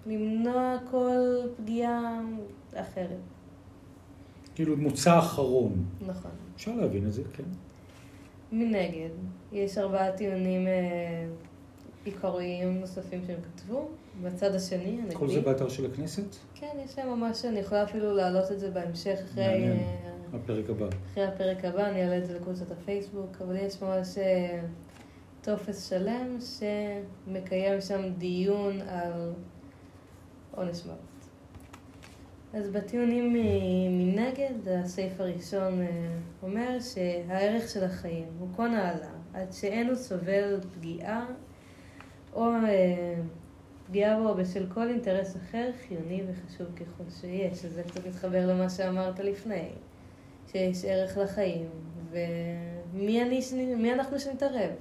למנוע 0.06 0.77
כל 0.92 1.42
פגיעה 1.58 2.22
אחרת. 2.74 3.35
כאילו 4.56 4.78
מוצא 4.78 5.20
אחרון. 5.20 5.86
נכון. 6.08 6.32
אפשר 6.56 6.76
להבין 6.76 7.08
את 7.08 7.14
זה, 7.14 7.22
כן. 7.34 7.44
מנגד, 8.52 9.10
יש 9.52 9.78
ארבעה 9.78 10.12
טיעונים 10.12 10.68
אה, 10.68 11.28
עיקריים 12.06 12.80
נוספים 12.80 13.22
שהם 13.28 13.40
כתבו. 13.42 13.88
בצד 14.24 14.56
השני, 14.56 15.00
הנגדי. 15.02 15.16
כל 15.16 15.30
זה 15.30 15.42
באתר 15.42 15.70
של 15.70 15.86
הכנסת? 15.86 16.36
כן, 16.56 16.78
יש 16.86 16.98
להם 16.98 17.20
ממש, 17.20 17.46
אני 17.46 17.60
יכולה 17.60 17.84
אפילו 17.84 18.16
להעלות 18.16 18.52
את 18.52 18.60
זה 18.60 18.72
בהמשך 18.72 19.20
אחרי, 19.24 19.48
מעניין. 19.48 19.78
אה, 19.78 20.10
הפרק 20.34 20.70
הבא. 20.70 20.86
אחרי 21.12 21.24
הפרק 21.24 21.66
הבא, 21.66 21.90
אני 21.90 22.04
אעלה 22.04 22.18
את 22.18 22.26
זה 22.26 22.36
לקבוצת 22.36 22.72
הפייסבוק, 22.72 23.38
אבל 23.42 23.56
יש 23.56 23.82
ממש 23.82 24.18
אה, 24.18 24.62
טופס 25.42 25.90
שלם 25.90 26.38
שמקיים 26.40 27.82
שם 27.82 28.02
דיון 28.18 28.82
על 28.82 29.34
עונש 30.52 30.86
מוות. 30.86 31.15
אז 32.56 32.70
בטיעונים 32.70 33.34
מנגד, 33.90 34.68
הסעיף 34.68 35.20
הראשון 35.20 35.82
אה, 35.82 36.18
אומר 36.44 36.78
שהערך 36.80 37.70
של 37.70 37.84
החיים 37.84 38.28
הוא 38.40 38.48
כה 38.56 38.68
נעלה, 38.68 39.12
עד 39.34 39.54
שאין 39.54 39.88
הוא 39.88 39.96
סובל 39.96 40.60
פגיעה 40.74 41.26
או 42.34 42.52
אה, 42.52 43.16
פגיעה 43.88 44.20
בו 44.20 44.36
בשל 44.36 44.66
כל 44.74 44.88
אינטרס 44.88 45.36
אחר 45.38 45.72
חיוני 45.88 46.24
וחשוב 46.28 46.68
ככל 46.76 47.04
שיש. 47.22 47.58
שזה 47.62 47.84
קצת 47.84 48.08
מתחבר 48.08 48.48
למה 48.48 48.70
שאמרת 48.70 49.20
לפני, 49.20 49.70
שיש 50.51 50.86
ערך 50.86 51.18
לחיים, 51.18 51.70
ומי 52.12 53.22
אני, 53.22 53.75
מי 53.75 53.94
אנחנו 53.94 54.20
שנתערב? 54.20 54.72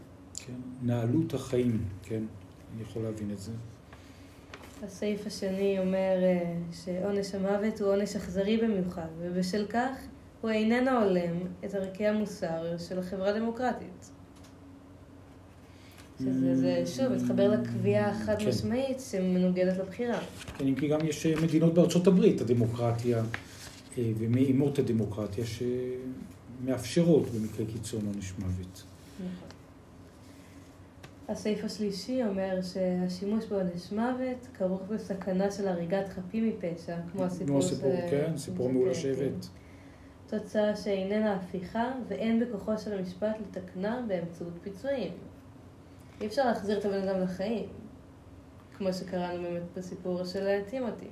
כן. 0.47 0.53
נעלות 0.83 1.35
החיים, 1.35 1.85
כן. 2.03 2.23
אני 2.75 2.83
יכול 2.83 3.03
להבין 3.03 3.31
את 3.31 3.39
זה. 3.39 3.53
הסעיף 4.87 5.27
השני 5.27 5.79
אומר 5.79 6.17
אה, 6.23 6.57
שעונש 6.85 7.35
המוות 7.35 7.81
הוא 7.81 7.89
עונש 7.89 8.17
אכזרי 8.17 8.57
במיוחד, 8.57 9.09
ובשל 9.21 9.67
כך 9.69 9.97
הוא 10.41 10.51
איננו 10.51 10.91
הולם 10.91 11.37
את 11.65 11.75
ערכי 11.75 12.07
המוסר 12.07 12.79
של 12.89 12.99
החברה 12.99 13.29
הדמוקרטית. 13.29 14.11
שזה, 16.19 16.57
זה, 16.57 16.83
שוב, 16.87 17.13
מתחבר 17.13 17.49
לקביעה 17.49 18.11
החד 18.11 18.39
כן. 18.39 18.49
משמעית 18.49 19.01
שמנוגדת 19.11 19.79
לבחירה. 19.79 20.19
כן, 20.59 20.67
אם 20.67 20.75
כי 20.75 20.89
גם 20.89 21.07
יש 21.07 21.27
אה, 21.27 21.41
מדינות 21.43 21.75
בארצות 21.75 22.07
הברית, 22.07 22.41
הדמוקרטיה, 22.41 23.23
אה, 23.99 24.13
ומאימות 24.19 24.79
הדמוקרטיה, 24.79 25.45
שמאפשרות 26.65 27.29
במקרה 27.31 27.67
קיצון 27.73 28.07
עונש 28.07 28.33
מוות. 28.39 28.83
נכון. 29.15 29.54
הסעיף 31.29 31.65
השלישי 31.65 32.23
אומר 32.25 32.59
שהשימוש 32.63 33.45
בעונש 33.47 33.93
מוות 33.93 34.49
כרוך 34.55 34.83
בסכנה 34.83 35.51
של 35.51 35.69
הריגת 35.69 36.09
חפים 36.09 36.49
מפשע, 36.49 36.97
כמו 37.13 37.25
הסיפור 37.25 37.47
כמו 37.47 37.59
הסיפור, 37.59 37.93
ש- 38.07 38.11
כן, 38.11 38.37
סיפור 38.37 38.73
מעול 38.73 38.91
השבט. 38.91 39.19
כן. 39.19 40.39
תוצאה 40.39 40.77
שאיננה 40.77 41.35
הפיכה 41.35 41.93
ואין 42.09 42.41
בכוחו 42.41 42.79
של 42.79 42.99
המשפט 42.99 43.37
לתקנה 43.41 44.01
באמצעות 44.09 44.53
פיצויים. 44.63 45.13
אי 46.21 46.27
אפשר 46.27 46.47
להחזיר 46.47 46.79
את 46.79 46.85
הבן 46.85 47.09
אדם 47.09 47.21
לחיים, 47.21 47.69
כמו 48.79 48.93
שקראנו 48.93 49.43
באמת 49.43 49.63
בסיפור 49.77 50.25
של 50.25 50.61
טימותי. 50.71 51.07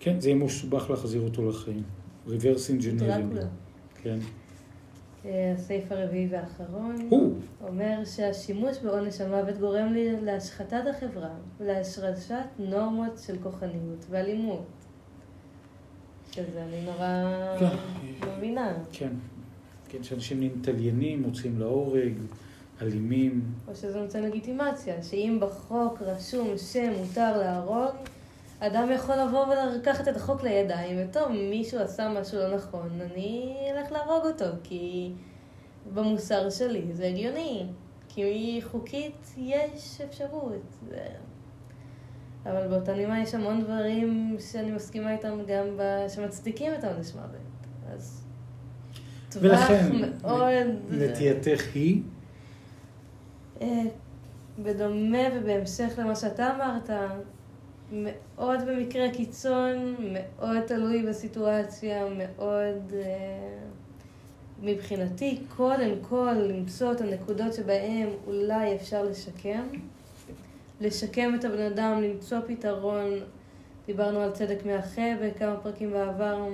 כן, 0.00 0.20
זה 0.20 0.28
יהיה 0.30 0.38
מסובך 0.44 0.90
להחזיר 0.90 1.22
אותו 1.22 1.48
לחיים. 1.48 1.82
engineering. 2.26 2.98
דרקולה. 2.98 3.46
כן. 4.02 4.18
אה, 5.24 5.52
הסעיף 5.56 5.92
הרביעי 5.92 6.28
והאחרון 6.30 6.96
הוא. 7.10 7.34
אומר 7.68 8.04
שהשימוש 8.04 8.78
בעונש 8.78 9.20
המוות 9.20 9.58
גורם 9.58 9.92
לי 9.92 10.20
להשחתת 10.20 10.82
החברה 10.90 11.30
ולהשרשת 11.60 12.44
נורמות 12.58 13.18
של 13.26 13.36
כוחניות 13.42 14.06
ואלימות. 14.10 14.66
שזה 16.32 16.62
אני 16.62 16.84
נורא 16.84 17.06
כן. 17.58 17.76
מבינה. 18.36 18.72
כן. 18.92 19.12
כן, 19.88 20.02
שאנשים 20.02 20.40
מתעניינים, 20.40 21.22
מוצאים 21.22 21.58
להורג, 21.58 22.12
אלימים. 22.82 23.42
או 23.68 23.74
שזה 23.74 24.00
נותן 24.00 24.22
לגיטימציה, 24.22 25.02
שאם 25.02 25.38
בחוק 25.40 26.02
רשום 26.02 26.48
שמותר 26.58 27.38
להרוג, 27.38 27.94
אדם 28.60 28.88
יכול 28.94 29.16
לבוא 29.16 29.46
ולקחת 29.46 30.08
את 30.08 30.16
החוק 30.16 30.42
לידיים, 30.42 30.96
וטוב, 31.00 31.28
מישהו 31.28 31.80
עשה 31.80 32.08
משהו 32.08 32.38
לא 32.38 32.56
נכון, 32.56 33.00
אני 33.00 33.56
אלך 33.70 33.92
להרוג 33.92 34.24
אותו, 34.26 34.44
כי 34.62 35.12
במוסר 35.94 36.50
שלי 36.50 36.86
זה 36.92 37.06
הגיוני, 37.06 37.66
כי 38.08 38.60
חוקית 38.64 39.34
יש 39.36 40.00
אפשרות. 40.00 40.62
זה... 40.88 41.06
אבל 42.46 42.68
באותה 42.68 42.94
נימה 42.94 43.20
יש 43.20 43.34
המון 43.34 43.62
דברים 43.62 44.36
שאני 44.40 44.70
מסכימה 44.70 45.12
איתם 45.12 45.38
גם 45.46 45.64
ב... 45.76 46.08
שמצדיקים 46.08 46.74
את 46.74 46.84
העונש 46.84 47.14
מוות. 47.14 47.40
אז 47.94 48.24
ולכן, 49.40 49.90
מאוד... 50.22 50.66
נטייתך 50.90 51.74
היא, 51.74 52.02
אה, 53.60 53.82
בדומה 54.58 55.18
ובהמשך 55.34 55.94
למה 55.98 56.14
שאתה 56.14 56.54
אמרת, 56.56 56.90
מאוד 57.92 58.60
במקרה 58.66 59.10
קיצון, 59.10 59.96
מאוד 60.12 60.60
תלוי 60.60 61.02
בסיטואציה, 61.02 62.04
מאוד... 62.16 62.92
אה, 62.94 63.58
מבחינתי, 64.62 65.38
קודם 65.56 65.90
כל 66.02 66.32
למצוא 66.32 66.92
את 66.92 67.00
הנקודות 67.00 67.54
שבהן 67.54 68.08
אולי 68.26 68.74
אפשר 68.74 69.02
לשקם, 69.04 69.66
לשקם 70.80 71.34
את 71.34 71.44
הבן 71.44 71.62
אדם, 71.62 72.02
למצוא 72.02 72.38
פתרון, 72.46 73.10
דיברנו 73.86 74.20
על 74.20 74.30
צדק 74.32 74.66
מאחה 74.66 75.02
בכמה 75.22 75.56
פרקים 75.56 75.90
בעבר, 75.90 76.48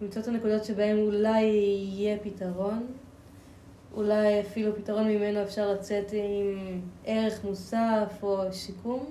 למצוא 0.00 0.22
את 0.22 0.28
הנקודות 0.28 0.64
שבהן 0.64 0.98
אולי 0.98 1.42
יהיה 1.42 2.18
פתרון, 2.18 2.86
אולי 3.94 4.40
אפילו 4.40 4.76
פתרון 4.76 5.08
ממנו 5.08 5.42
אפשר 5.42 5.72
לצאת 5.72 6.12
עם 6.12 6.80
ערך 7.04 7.44
מוסף 7.44 8.18
או 8.22 8.52
שיקום. 8.52 9.06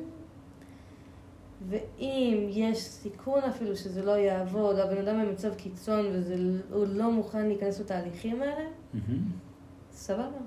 ואם 1.70 2.48
יש 2.50 2.78
סיכון 2.78 3.40
אפילו 3.40 3.76
שזה 3.76 4.04
לא 4.04 4.12
יעבוד, 4.12 4.80
הבן 4.80 5.08
אדם 5.08 5.26
במצב 5.26 5.54
קיצון 5.56 6.06
והוא 6.70 6.86
לא 6.88 7.12
מוכן 7.12 7.48
להיכנס 7.48 7.80
לתהליכים 7.80 8.42
האלה. 8.42 8.70
סבבה. 9.92 10.40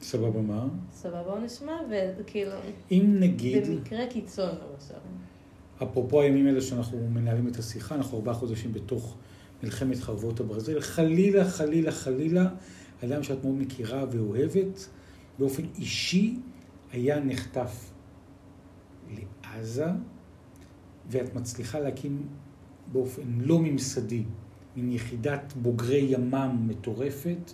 סבבה 0.00 0.40
מה? 0.40 0.68
סבבה 0.92 1.30
עונש 1.30 1.62
מוות, 1.62 2.26
כאילו, 2.26 2.52
אם 2.90 3.16
נגיד, 3.20 3.66
במקרה 3.66 4.06
קיצון 4.06 4.48
למשל. 4.48 4.94
אפרופו 5.82 6.20
הימים 6.20 6.46
האלה 6.46 6.60
שאנחנו 6.60 6.98
מנהלים 7.10 7.48
את 7.48 7.56
השיחה, 7.56 7.94
אנחנו 7.94 8.18
ארבעה 8.18 8.34
חודשים 8.34 8.72
בתוך 8.72 9.16
מלחמת 9.62 9.98
חרבות 9.98 10.40
הברזל, 10.40 10.80
חלילה, 10.80 11.44
חלילה, 11.44 11.92
חלילה, 11.92 12.48
אדם 13.04 13.22
שאת 13.22 13.44
מאוד 13.44 13.54
מכירה 13.58 14.04
ואוהבת, 14.10 14.88
באופן 15.38 15.62
אישי 15.78 16.38
היה 16.92 17.20
נחטף 17.20 17.90
לעזה, 19.10 19.86
ואת 21.10 21.34
מצליחה 21.34 21.80
להקים 21.80 22.26
באופן 22.92 23.22
לא 23.40 23.58
ממסדי, 23.58 24.24
מין 24.76 24.92
יחידת 24.92 25.52
בוגרי 25.62 26.06
ימ"מ 26.10 26.68
מטורפת, 26.68 27.52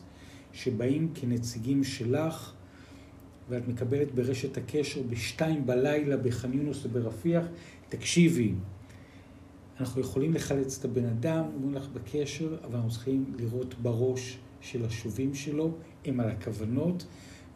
שבאים 0.53 1.11
כנציגים 1.15 1.85
שלך, 1.85 2.53
ואת 3.49 3.69
מקבלת 3.69 4.15
ברשת 4.15 4.57
הקשר 4.57 5.03
בשתיים 5.03 5.67
בלילה 5.67 6.17
בח'אן 6.17 6.53
יונס 6.53 6.85
וברפיח, 6.85 7.45
תקשיבי, 7.89 8.53
אנחנו 9.81 10.01
יכולים 10.01 10.35
לחלץ 10.35 10.79
את 10.79 10.85
הבן 10.85 11.05
אדם, 11.05 11.45
אומרים 11.55 11.75
לך 11.75 11.89
בקשר, 11.89 12.57
אבל 12.65 12.75
אנחנו 12.75 12.91
צריכים 12.91 13.35
לראות 13.39 13.75
בראש 13.75 14.39
של 14.61 14.85
השובים 14.85 15.35
שלו, 15.35 15.73
הם 16.05 16.21
על 16.21 16.29
הכוונות, 16.29 17.07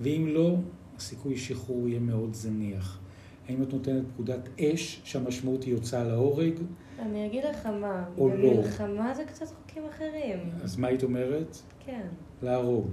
ואם 0.00 0.26
לא, 0.28 0.56
הסיכוי 0.96 1.38
שחרור 1.38 1.88
יהיה 1.88 2.00
מאוד 2.00 2.34
זניח. 2.34 3.01
האם 3.48 3.62
את 3.62 3.72
נותנת 3.72 4.02
פקודת 4.14 4.48
אש, 4.60 5.00
שהמשמעות 5.04 5.62
היא 5.64 5.74
הוצאה 5.74 6.04
להורג? 6.04 6.52
אני 6.98 7.26
אגיד 7.26 7.44
לך 7.44 7.66
מה, 7.66 8.04
או 8.18 8.28
לא. 8.28 8.34
במלחמה 8.54 9.14
זה 9.14 9.24
קצת 9.24 9.46
חוקים 9.46 9.82
אחרים. 9.90 10.38
אז 10.62 10.76
מה 10.76 10.88
היית 10.88 11.02
אומרת? 11.02 11.56
כן. 11.86 12.06
להרוג. 12.42 12.86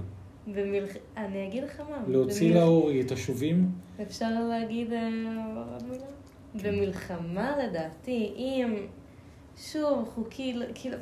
במלח... 0.47 0.89
אני 1.17 1.47
אגיד 1.47 1.63
לך 1.63 1.79
מה. 1.89 2.03
להוציא 2.07 2.49
במלח- 2.51 2.55
להורג 2.59 2.97
את 2.99 3.11
השובים? 3.11 3.71
אפשר 4.01 4.47
להגיד 4.49 4.93
אה, 4.93 5.07
עוד 5.71 5.83
מילה? 5.89 6.05
במלחמה 6.63 7.55
לדעתי, 7.63 8.33
אם 8.37 8.75
שוב 9.57 10.09
חוקי, 10.15 10.53
כאילו, 10.75 10.97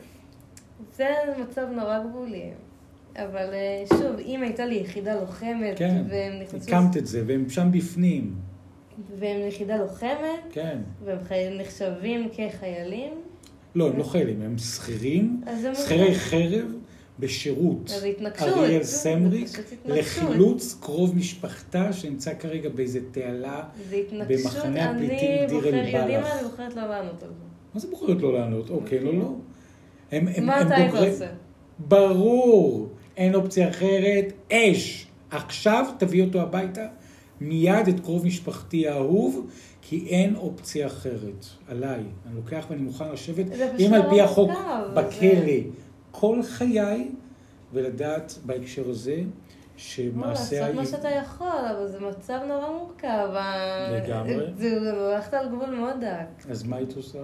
זה 0.96 1.08
מצב 1.42 1.68
נורא 1.76 2.00
גבולי. 2.04 2.50
אבל 3.16 3.54
אה, 3.54 3.84
שוב, 3.98 4.20
אם 4.26 4.42
הייתה 4.44 4.66
לי 4.66 4.76
יחידה 4.76 5.22
לוחמת, 5.22 5.78
כן, 5.78 6.04
והם 6.10 6.42
נכנסו... 6.44 6.76
הקמת 6.76 6.98
את 6.98 7.08
זה, 7.08 7.24
והם 7.28 7.50
שם 7.50 7.68
בפנים. 7.72 8.36
והם 9.20 9.48
יחידה 9.48 9.78
לוחמת, 9.78 10.40
כן. 10.52 10.78
והם 11.06 11.18
חי- 11.28 11.58
נחשבים 11.60 12.30
כחיילים, 12.34 13.14
לא, 13.76 13.88
הם 13.88 13.98
לא 13.98 14.04
חיילים, 14.04 14.42
הם 14.42 14.58
שכירים, 14.58 15.42
הם... 15.48 15.76
שכירי 15.76 16.16
חרב 16.16 16.66
בשירות. 17.20 17.92
אז 17.96 18.04
התנגשות. 18.04 18.48
אריאל 18.58 18.84
סמריק. 18.84 19.48
לחילוץ 19.86 20.78
קרוב 20.82 21.16
משפחתה 21.16 21.94
שנמצא 21.94 22.34
כרגע 22.40 22.70
באיזה 22.70 23.00
תעלה. 23.12 23.64
במחנה 24.28 24.92
הפליטים 24.92 25.48
דיר 25.48 25.68
אל-בלח. 25.68 25.94
יודעים 26.02 26.22
מה, 26.22 26.34
אני 26.40 26.44
בוחרת 26.44 26.76
לא 26.76 26.88
לענות 26.88 27.24
על 27.24 27.30
זה. 27.30 27.44
מה 27.74 27.80
זה 27.80 27.88
בוחרת 27.88 28.22
לא 28.22 28.34
לענות? 28.34 28.70
אוקיי, 28.70 29.00
לא, 29.00 29.14
לא. 29.14 29.34
הם, 30.12 30.28
הם, 30.36 30.46
מה 30.46 30.56
הם 30.56 30.68
אתה 30.68 30.76
היית 30.76 30.94
עושה? 30.94 31.28
ברור, 31.80 32.90
אין 33.18 33.36
אופציה 33.36 33.70
אחרת, 33.70 34.34
אש. 34.52 35.08
עכשיו 35.32 35.86
תביא 36.00 36.24
אותו 36.24 36.42
הביתה, 36.42 36.88
מיד 37.42 37.88
את 37.88 38.00
קרוב 38.00 38.26
משפחתי 38.26 38.88
האהוב, 38.88 39.48
כי 39.82 40.08
אין 40.10 40.36
אופציה 40.36 40.88
אחרת. 40.88 41.46
עליי. 41.68 42.00
אני 42.00 42.36
לוקח 42.36 42.66
ואני 42.70 42.82
מוכן 42.82 43.12
לשבת, 43.12 43.46
אם 43.80 43.94
על 43.94 44.10
פי 44.10 44.22
החוק, 44.22 44.52
בכלא, 44.94 45.72
כל 46.12 46.44
חיי, 46.44 47.12
ולדעת 47.74 48.34
בהקשר 48.46 48.90
הזה, 48.90 49.16
לא, 49.16 49.24
שמעשה... 49.78 50.60
לעשות 50.60 50.76
מה 50.76 50.86
שאתה 50.86 51.10
יכול, 51.10 51.48
אבל 51.48 51.88
זה 51.88 52.00
מצב 52.00 52.40
נורא 52.48 52.72
מורכב. 52.72 53.28
לגמרי. 53.92 54.46
זה 54.56 54.80
זה 54.80 54.94
הלכת 54.94 55.34
על 55.34 55.50
גבול 55.50 55.70
מאוד 55.70 55.96
דק. 56.02 56.50
אז 56.50 56.64
מה 56.64 56.76
היית 56.76 56.94
עושה? 56.94 57.20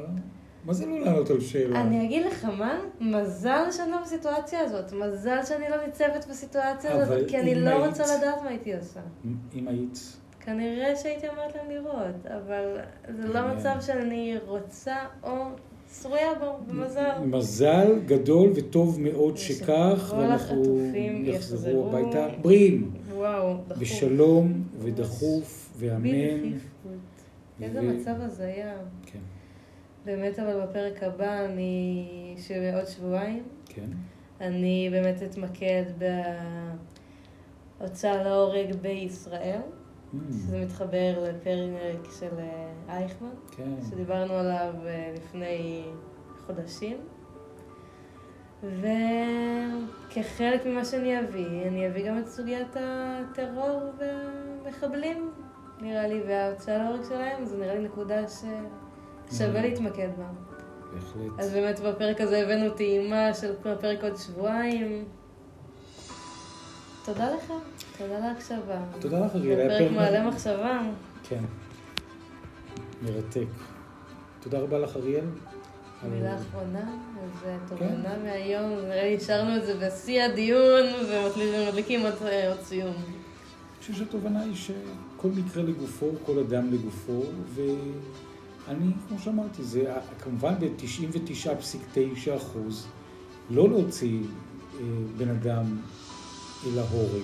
מה 0.66 0.74
זה 0.74 0.86
לא 0.86 1.00
לענות 1.00 1.30
על 1.30 1.40
שאלה? 1.42 1.82
אני 1.82 2.06
אגיד 2.06 2.26
לך 2.26 2.46
מה, 2.46 2.80
מזל 3.02 3.64
שאני 3.72 3.92
לא 3.92 4.02
בסיטואציה 4.04 4.60
הזאת. 4.60 4.94
מזל 4.94 5.40
שאני 5.46 5.70
לא 5.70 5.86
ניצבת 5.86 6.26
בסיטואציה 6.30 6.94
הזאת, 6.94 7.28
כי 7.30 7.40
אני 7.40 7.56
לא 7.56 7.70
היית- 7.70 7.86
רוצה 7.88 8.18
לדעת 8.18 8.42
מה 8.44 8.50
הייתי 8.50 8.76
עושה. 8.76 9.00
אם 9.56 9.68
היית... 9.68 10.00
כנראה 10.40 10.96
שהייתי 10.96 11.28
אומרת 11.28 11.56
להם 11.56 11.70
לראות, 11.72 12.26
אבל 12.26 12.78
זה 13.18 13.28
לא 13.28 13.34
מעניין. 13.34 13.58
מצב 13.58 13.76
שאני 13.82 14.36
רוצה 14.48 14.96
או 15.24 15.32
שרויה 16.02 16.34
בו, 16.40 16.58
במזל. 16.68 17.10
מזל 17.26 18.00
גדול 18.06 18.52
וטוב 18.56 19.02
מאוד 19.02 19.38
שכך, 19.38 20.14
ואנחנו 20.18 20.80
יחזרו 20.94 21.30
יחזרו. 21.36 21.90
הביתה 21.98 22.28
בריאים, 22.42 22.92
וואו, 23.14 23.54
דחוף. 23.68 23.78
בשלום 23.82 24.64
ודחוף 24.80 25.70
ואמן. 25.78 26.52
איזה 27.62 27.82
מצב 27.82 28.14
הזיה. 28.20 28.74
כן, 29.06 29.20
באמת, 30.06 30.40
אבל 30.40 30.66
בפרק 30.66 31.04
הבא, 31.04 31.46
אני... 31.46 32.36
שעוד 32.38 32.86
שבועיים, 32.86 33.44
כן. 33.66 33.88
אני 34.42 34.90
באמת 34.92 35.24
אתמקד 35.24 35.84
בהוצאה 37.80 38.24
להורג 38.24 38.76
בישראל, 38.76 39.62
Mm, 40.14 40.34
שזה 40.34 40.60
מתחבר 40.60 41.24
לפרק 41.30 42.12
של 42.20 42.40
אה, 42.40 42.70
אייכמן, 42.90 43.30
כן. 43.52 43.70
שדיברנו 43.90 44.34
עליו 44.34 44.74
אה, 44.86 45.14
לפני 45.16 45.84
חודשים. 46.46 46.98
וכחלק 48.64 50.66
ממה 50.66 50.86
שאני 50.86 51.20
אביא, 51.20 51.68
אני 51.68 51.88
אביא 51.88 52.10
גם 52.10 52.20
את 52.20 52.28
סוגיית 52.28 52.68
הטרור 52.76 53.82
והמחבלים, 53.98 55.32
נראה 55.82 56.08
לי, 56.08 56.22
וההוצאה 56.28 56.78
להורג 56.78 57.04
שלהם, 57.10 57.46
זו 57.46 57.58
נראה 57.58 57.76
לי 57.76 57.84
נקודה 57.84 58.28
ששווה 58.28 58.60
Mm. 59.42 59.62
להתמקד 59.62 60.10
בה. 60.18 60.26
בהחלט. 60.94 61.40
אז 61.40 61.54
באמת 61.54 61.80
בפרק 61.80 62.22
הזה 62.22 62.38
הבאנו 62.44 62.70
טעימה 62.70 63.34
של 63.34 63.52
הפרק 63.66 64.04
עוד 64.04 64.16
שבועיים. 64.18 65.04
תודה 67.06 67.30
לך, 67.36 67.54
תודה 67.98 68.20
להקשבה. 68.20 68.82
תודה 69.00 69.20
לך, 69.26 69.32
הפרק 69.36 69.80
פרק- 69.82 69.92
מעלה 69.92 70.28
מחשבה. 70.30 70.82
כן. 71.30 71.44
מרתק. 73.02 73.48
תודה 74.40 74.60
רבה 74.60 74.80
לך, 74.80 74.96
אריאל. 74.96 75.26
מילה 76.12 76.32
על- 76.32 76.38
אחרונה, 76.38 76.96
אז 77.24 77.42
כן. 77.44 77.58
תובנה 77.70 78.18
מהיום, 78.24 78.70
נראה 78.72 79.04
לי 79.04 79.16
השארנו 79.18 79.56
את 79.58 79.66
זה 79.66 79.76
בשיא 79.88 80.24
הדיון 80.24 80.84
ומדליקים 81.10 82.02
עוד 82.02 82.14
אה, 82.26 82.50
עוד 82.50 82.62
סיום. 82.62 82.94
אני 82.94 83.06
חושב 83.80 83.94
שהתובנה 83.94 84.42
היא 84.42 84.56
שכל 84.56 85.28
מקרה 85.28 85.64
לגופו, 85.64 86.10
כל 86.26 86.40
אדם 86.40 86.74
לגופו, 86.74 87.22
ואני, 88.68 88.92
כמו 89.08 89.20
שאמרתי, 89.20 89.64
זה 89.64 89.94
כמובן 90.20 90.54
ב-99.9 90.60 92.38
אחוז 92.38 92.88
לא 93.50 93.70
להוציא 93.70 94.20
אה, 94.20 94.80
בן 95.18 95.30
אדם 95.30 95.78
אל 96.68 96.80
ההורג. 96.80 97.24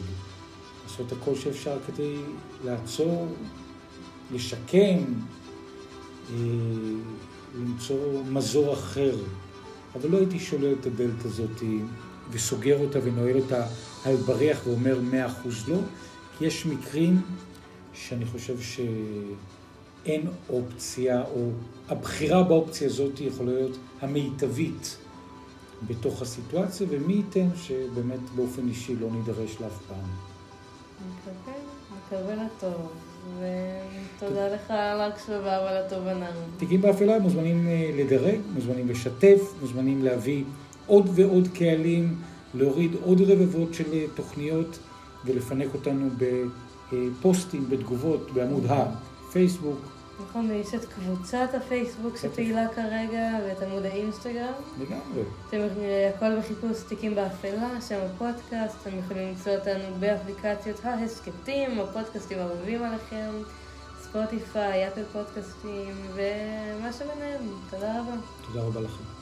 לעשות 0.84 1.12
הכל 1.12 1.36
שאפשר 1.36 1.78
כדי 1.88 2.16
לעצור, 2.66 3.28
לשקם, 4.34 4.98
אה, 6.34 6.36
למצוא 7.56 8.24
מזור 8.24 8.74
אחר. 8.74 9.16
אבל 9.96 10.10
לא 10.10 10.18
הייתי 10.18 10.40
שולל 10.40 10.74
את 10.80 10.86
הדלת 10.86 11.26
הזאת 11.26 11.64
וסוגר 12.32 12.80
אותה 12.80 13.00
ונועל 13.04 13.36
אותה 13.36 13.68
על 14.06 14.16
בריח 14.16 14.62
ואומר 14.68 15.00
מאה 15.02 15.28
אחוז 15.28 15.70
לא, 15.70 15.78
כי 16.38 16.46
יש 16.46 16.66
מקרים 16.66 17.22
שאני 17.94 18.26
חושב 18.26 18.56
שאין 20.04 20.28
אופציה, 20.50 21.22
או 21.22 21.50
הבחירה 21.90 22.44
באופציה 22.44 22.88
הזאת 22.88 23.22
יכולה 23.22 23.52
להיות 23.52 23.78
המיטבית 24.02 24.98
בתוך 25.88 26.22
הסיטואציה, 26.22 26.88
ומי 26.90 27.14
ייתן 27.14 27.50
שבאמת 27.56 28.20
באופן 28.36 28.68
אישי 28.68 28.96
לא 28.96 29.08
נידרש 29.12 29.62
לאף 29.62 29.80
פעם. 29.88 30.10
מקווה, 31.12 31.54
מקווה 31.98 32.36
לטוב. 32.36 32.92
ותודה 33.38 34.48
לך 34.48 34.72
על 34.72 35.02
ההקשבה 35.02 35.60
ועל 35.64 35.84
התובנה. 35.86 36.30
תיקים 36.58 36.82
באפלה 36.82 37.20
מוזמנים 37.20 37.68
אה, 37.68 37.92
לדרג, 37.96 38.40
מוזמנים 38.54 38.90
לשתף, 38.90 39.42
מוזמנים 39.62 40.04
להביא 40.04 40.44
עוד 40.88 41.10
ועוד 41.16 41.48
קהלים, 41.54 42.16
להוריד 42.54 42.92
עוד 43.04 43.22
רבבות 43.22 43.74
של 43.74 43.94
אה, 43.94 44.06
תוכניות 44.16 44.80
ולפנק 45.26 45.68
אותנו 45.74 46.10
בפוסטים, 46.92 47.70
בתגובות, 47.70 48.32
בעמוד 48.34 48.66
הפייסבוק. 49.30 49.80
נכון, 50.24 50.52
יש 50.52 50.74
את 50.74 50.86
קבוצת 50.86 51.50
הפייסבוק 51.54 52.18
שפעילה 52.18 52.68
כרגע 52.76 53.30
ואת 53.46 53.62
עמוד 53.64 53.86
האינסטגרם. 53.86 54.54
לגמרי. 54.80 55.24
אתם 55.48 55.58
אה, 55.58 56.12
הכל 56.16 56.40
בחיפוש 56.40 56.78
תיקים 56.88 57.16
באפלה, 57.16 57.82
שם 57.88 58.00
הפודקאסט, 58.06 58.78
אתם 58.82 58.98
יכולים 59.00 59.28
למצוא 59.28 59.56
אותנו 59.56 59.96
באפליקציות 60.00 60.86
ההסכתים, 60.86 61.80
הפודקאסטים 61.80 62.40
האהובים 62.40 62.84
עליכם, 62.84 63.30
ספוטיפיי, 64.02 64.88
אפל 64.88 65.04
פודקאסטים 65.14 65.96
ומה 66.14 66.94
שביניהם. 66.94 67.42
תודה 67.70 68.00
רבה. 68.00 68.14
תודה 68.48 68.62
רבה 68.62 68.82
לכם. 68.82 69.19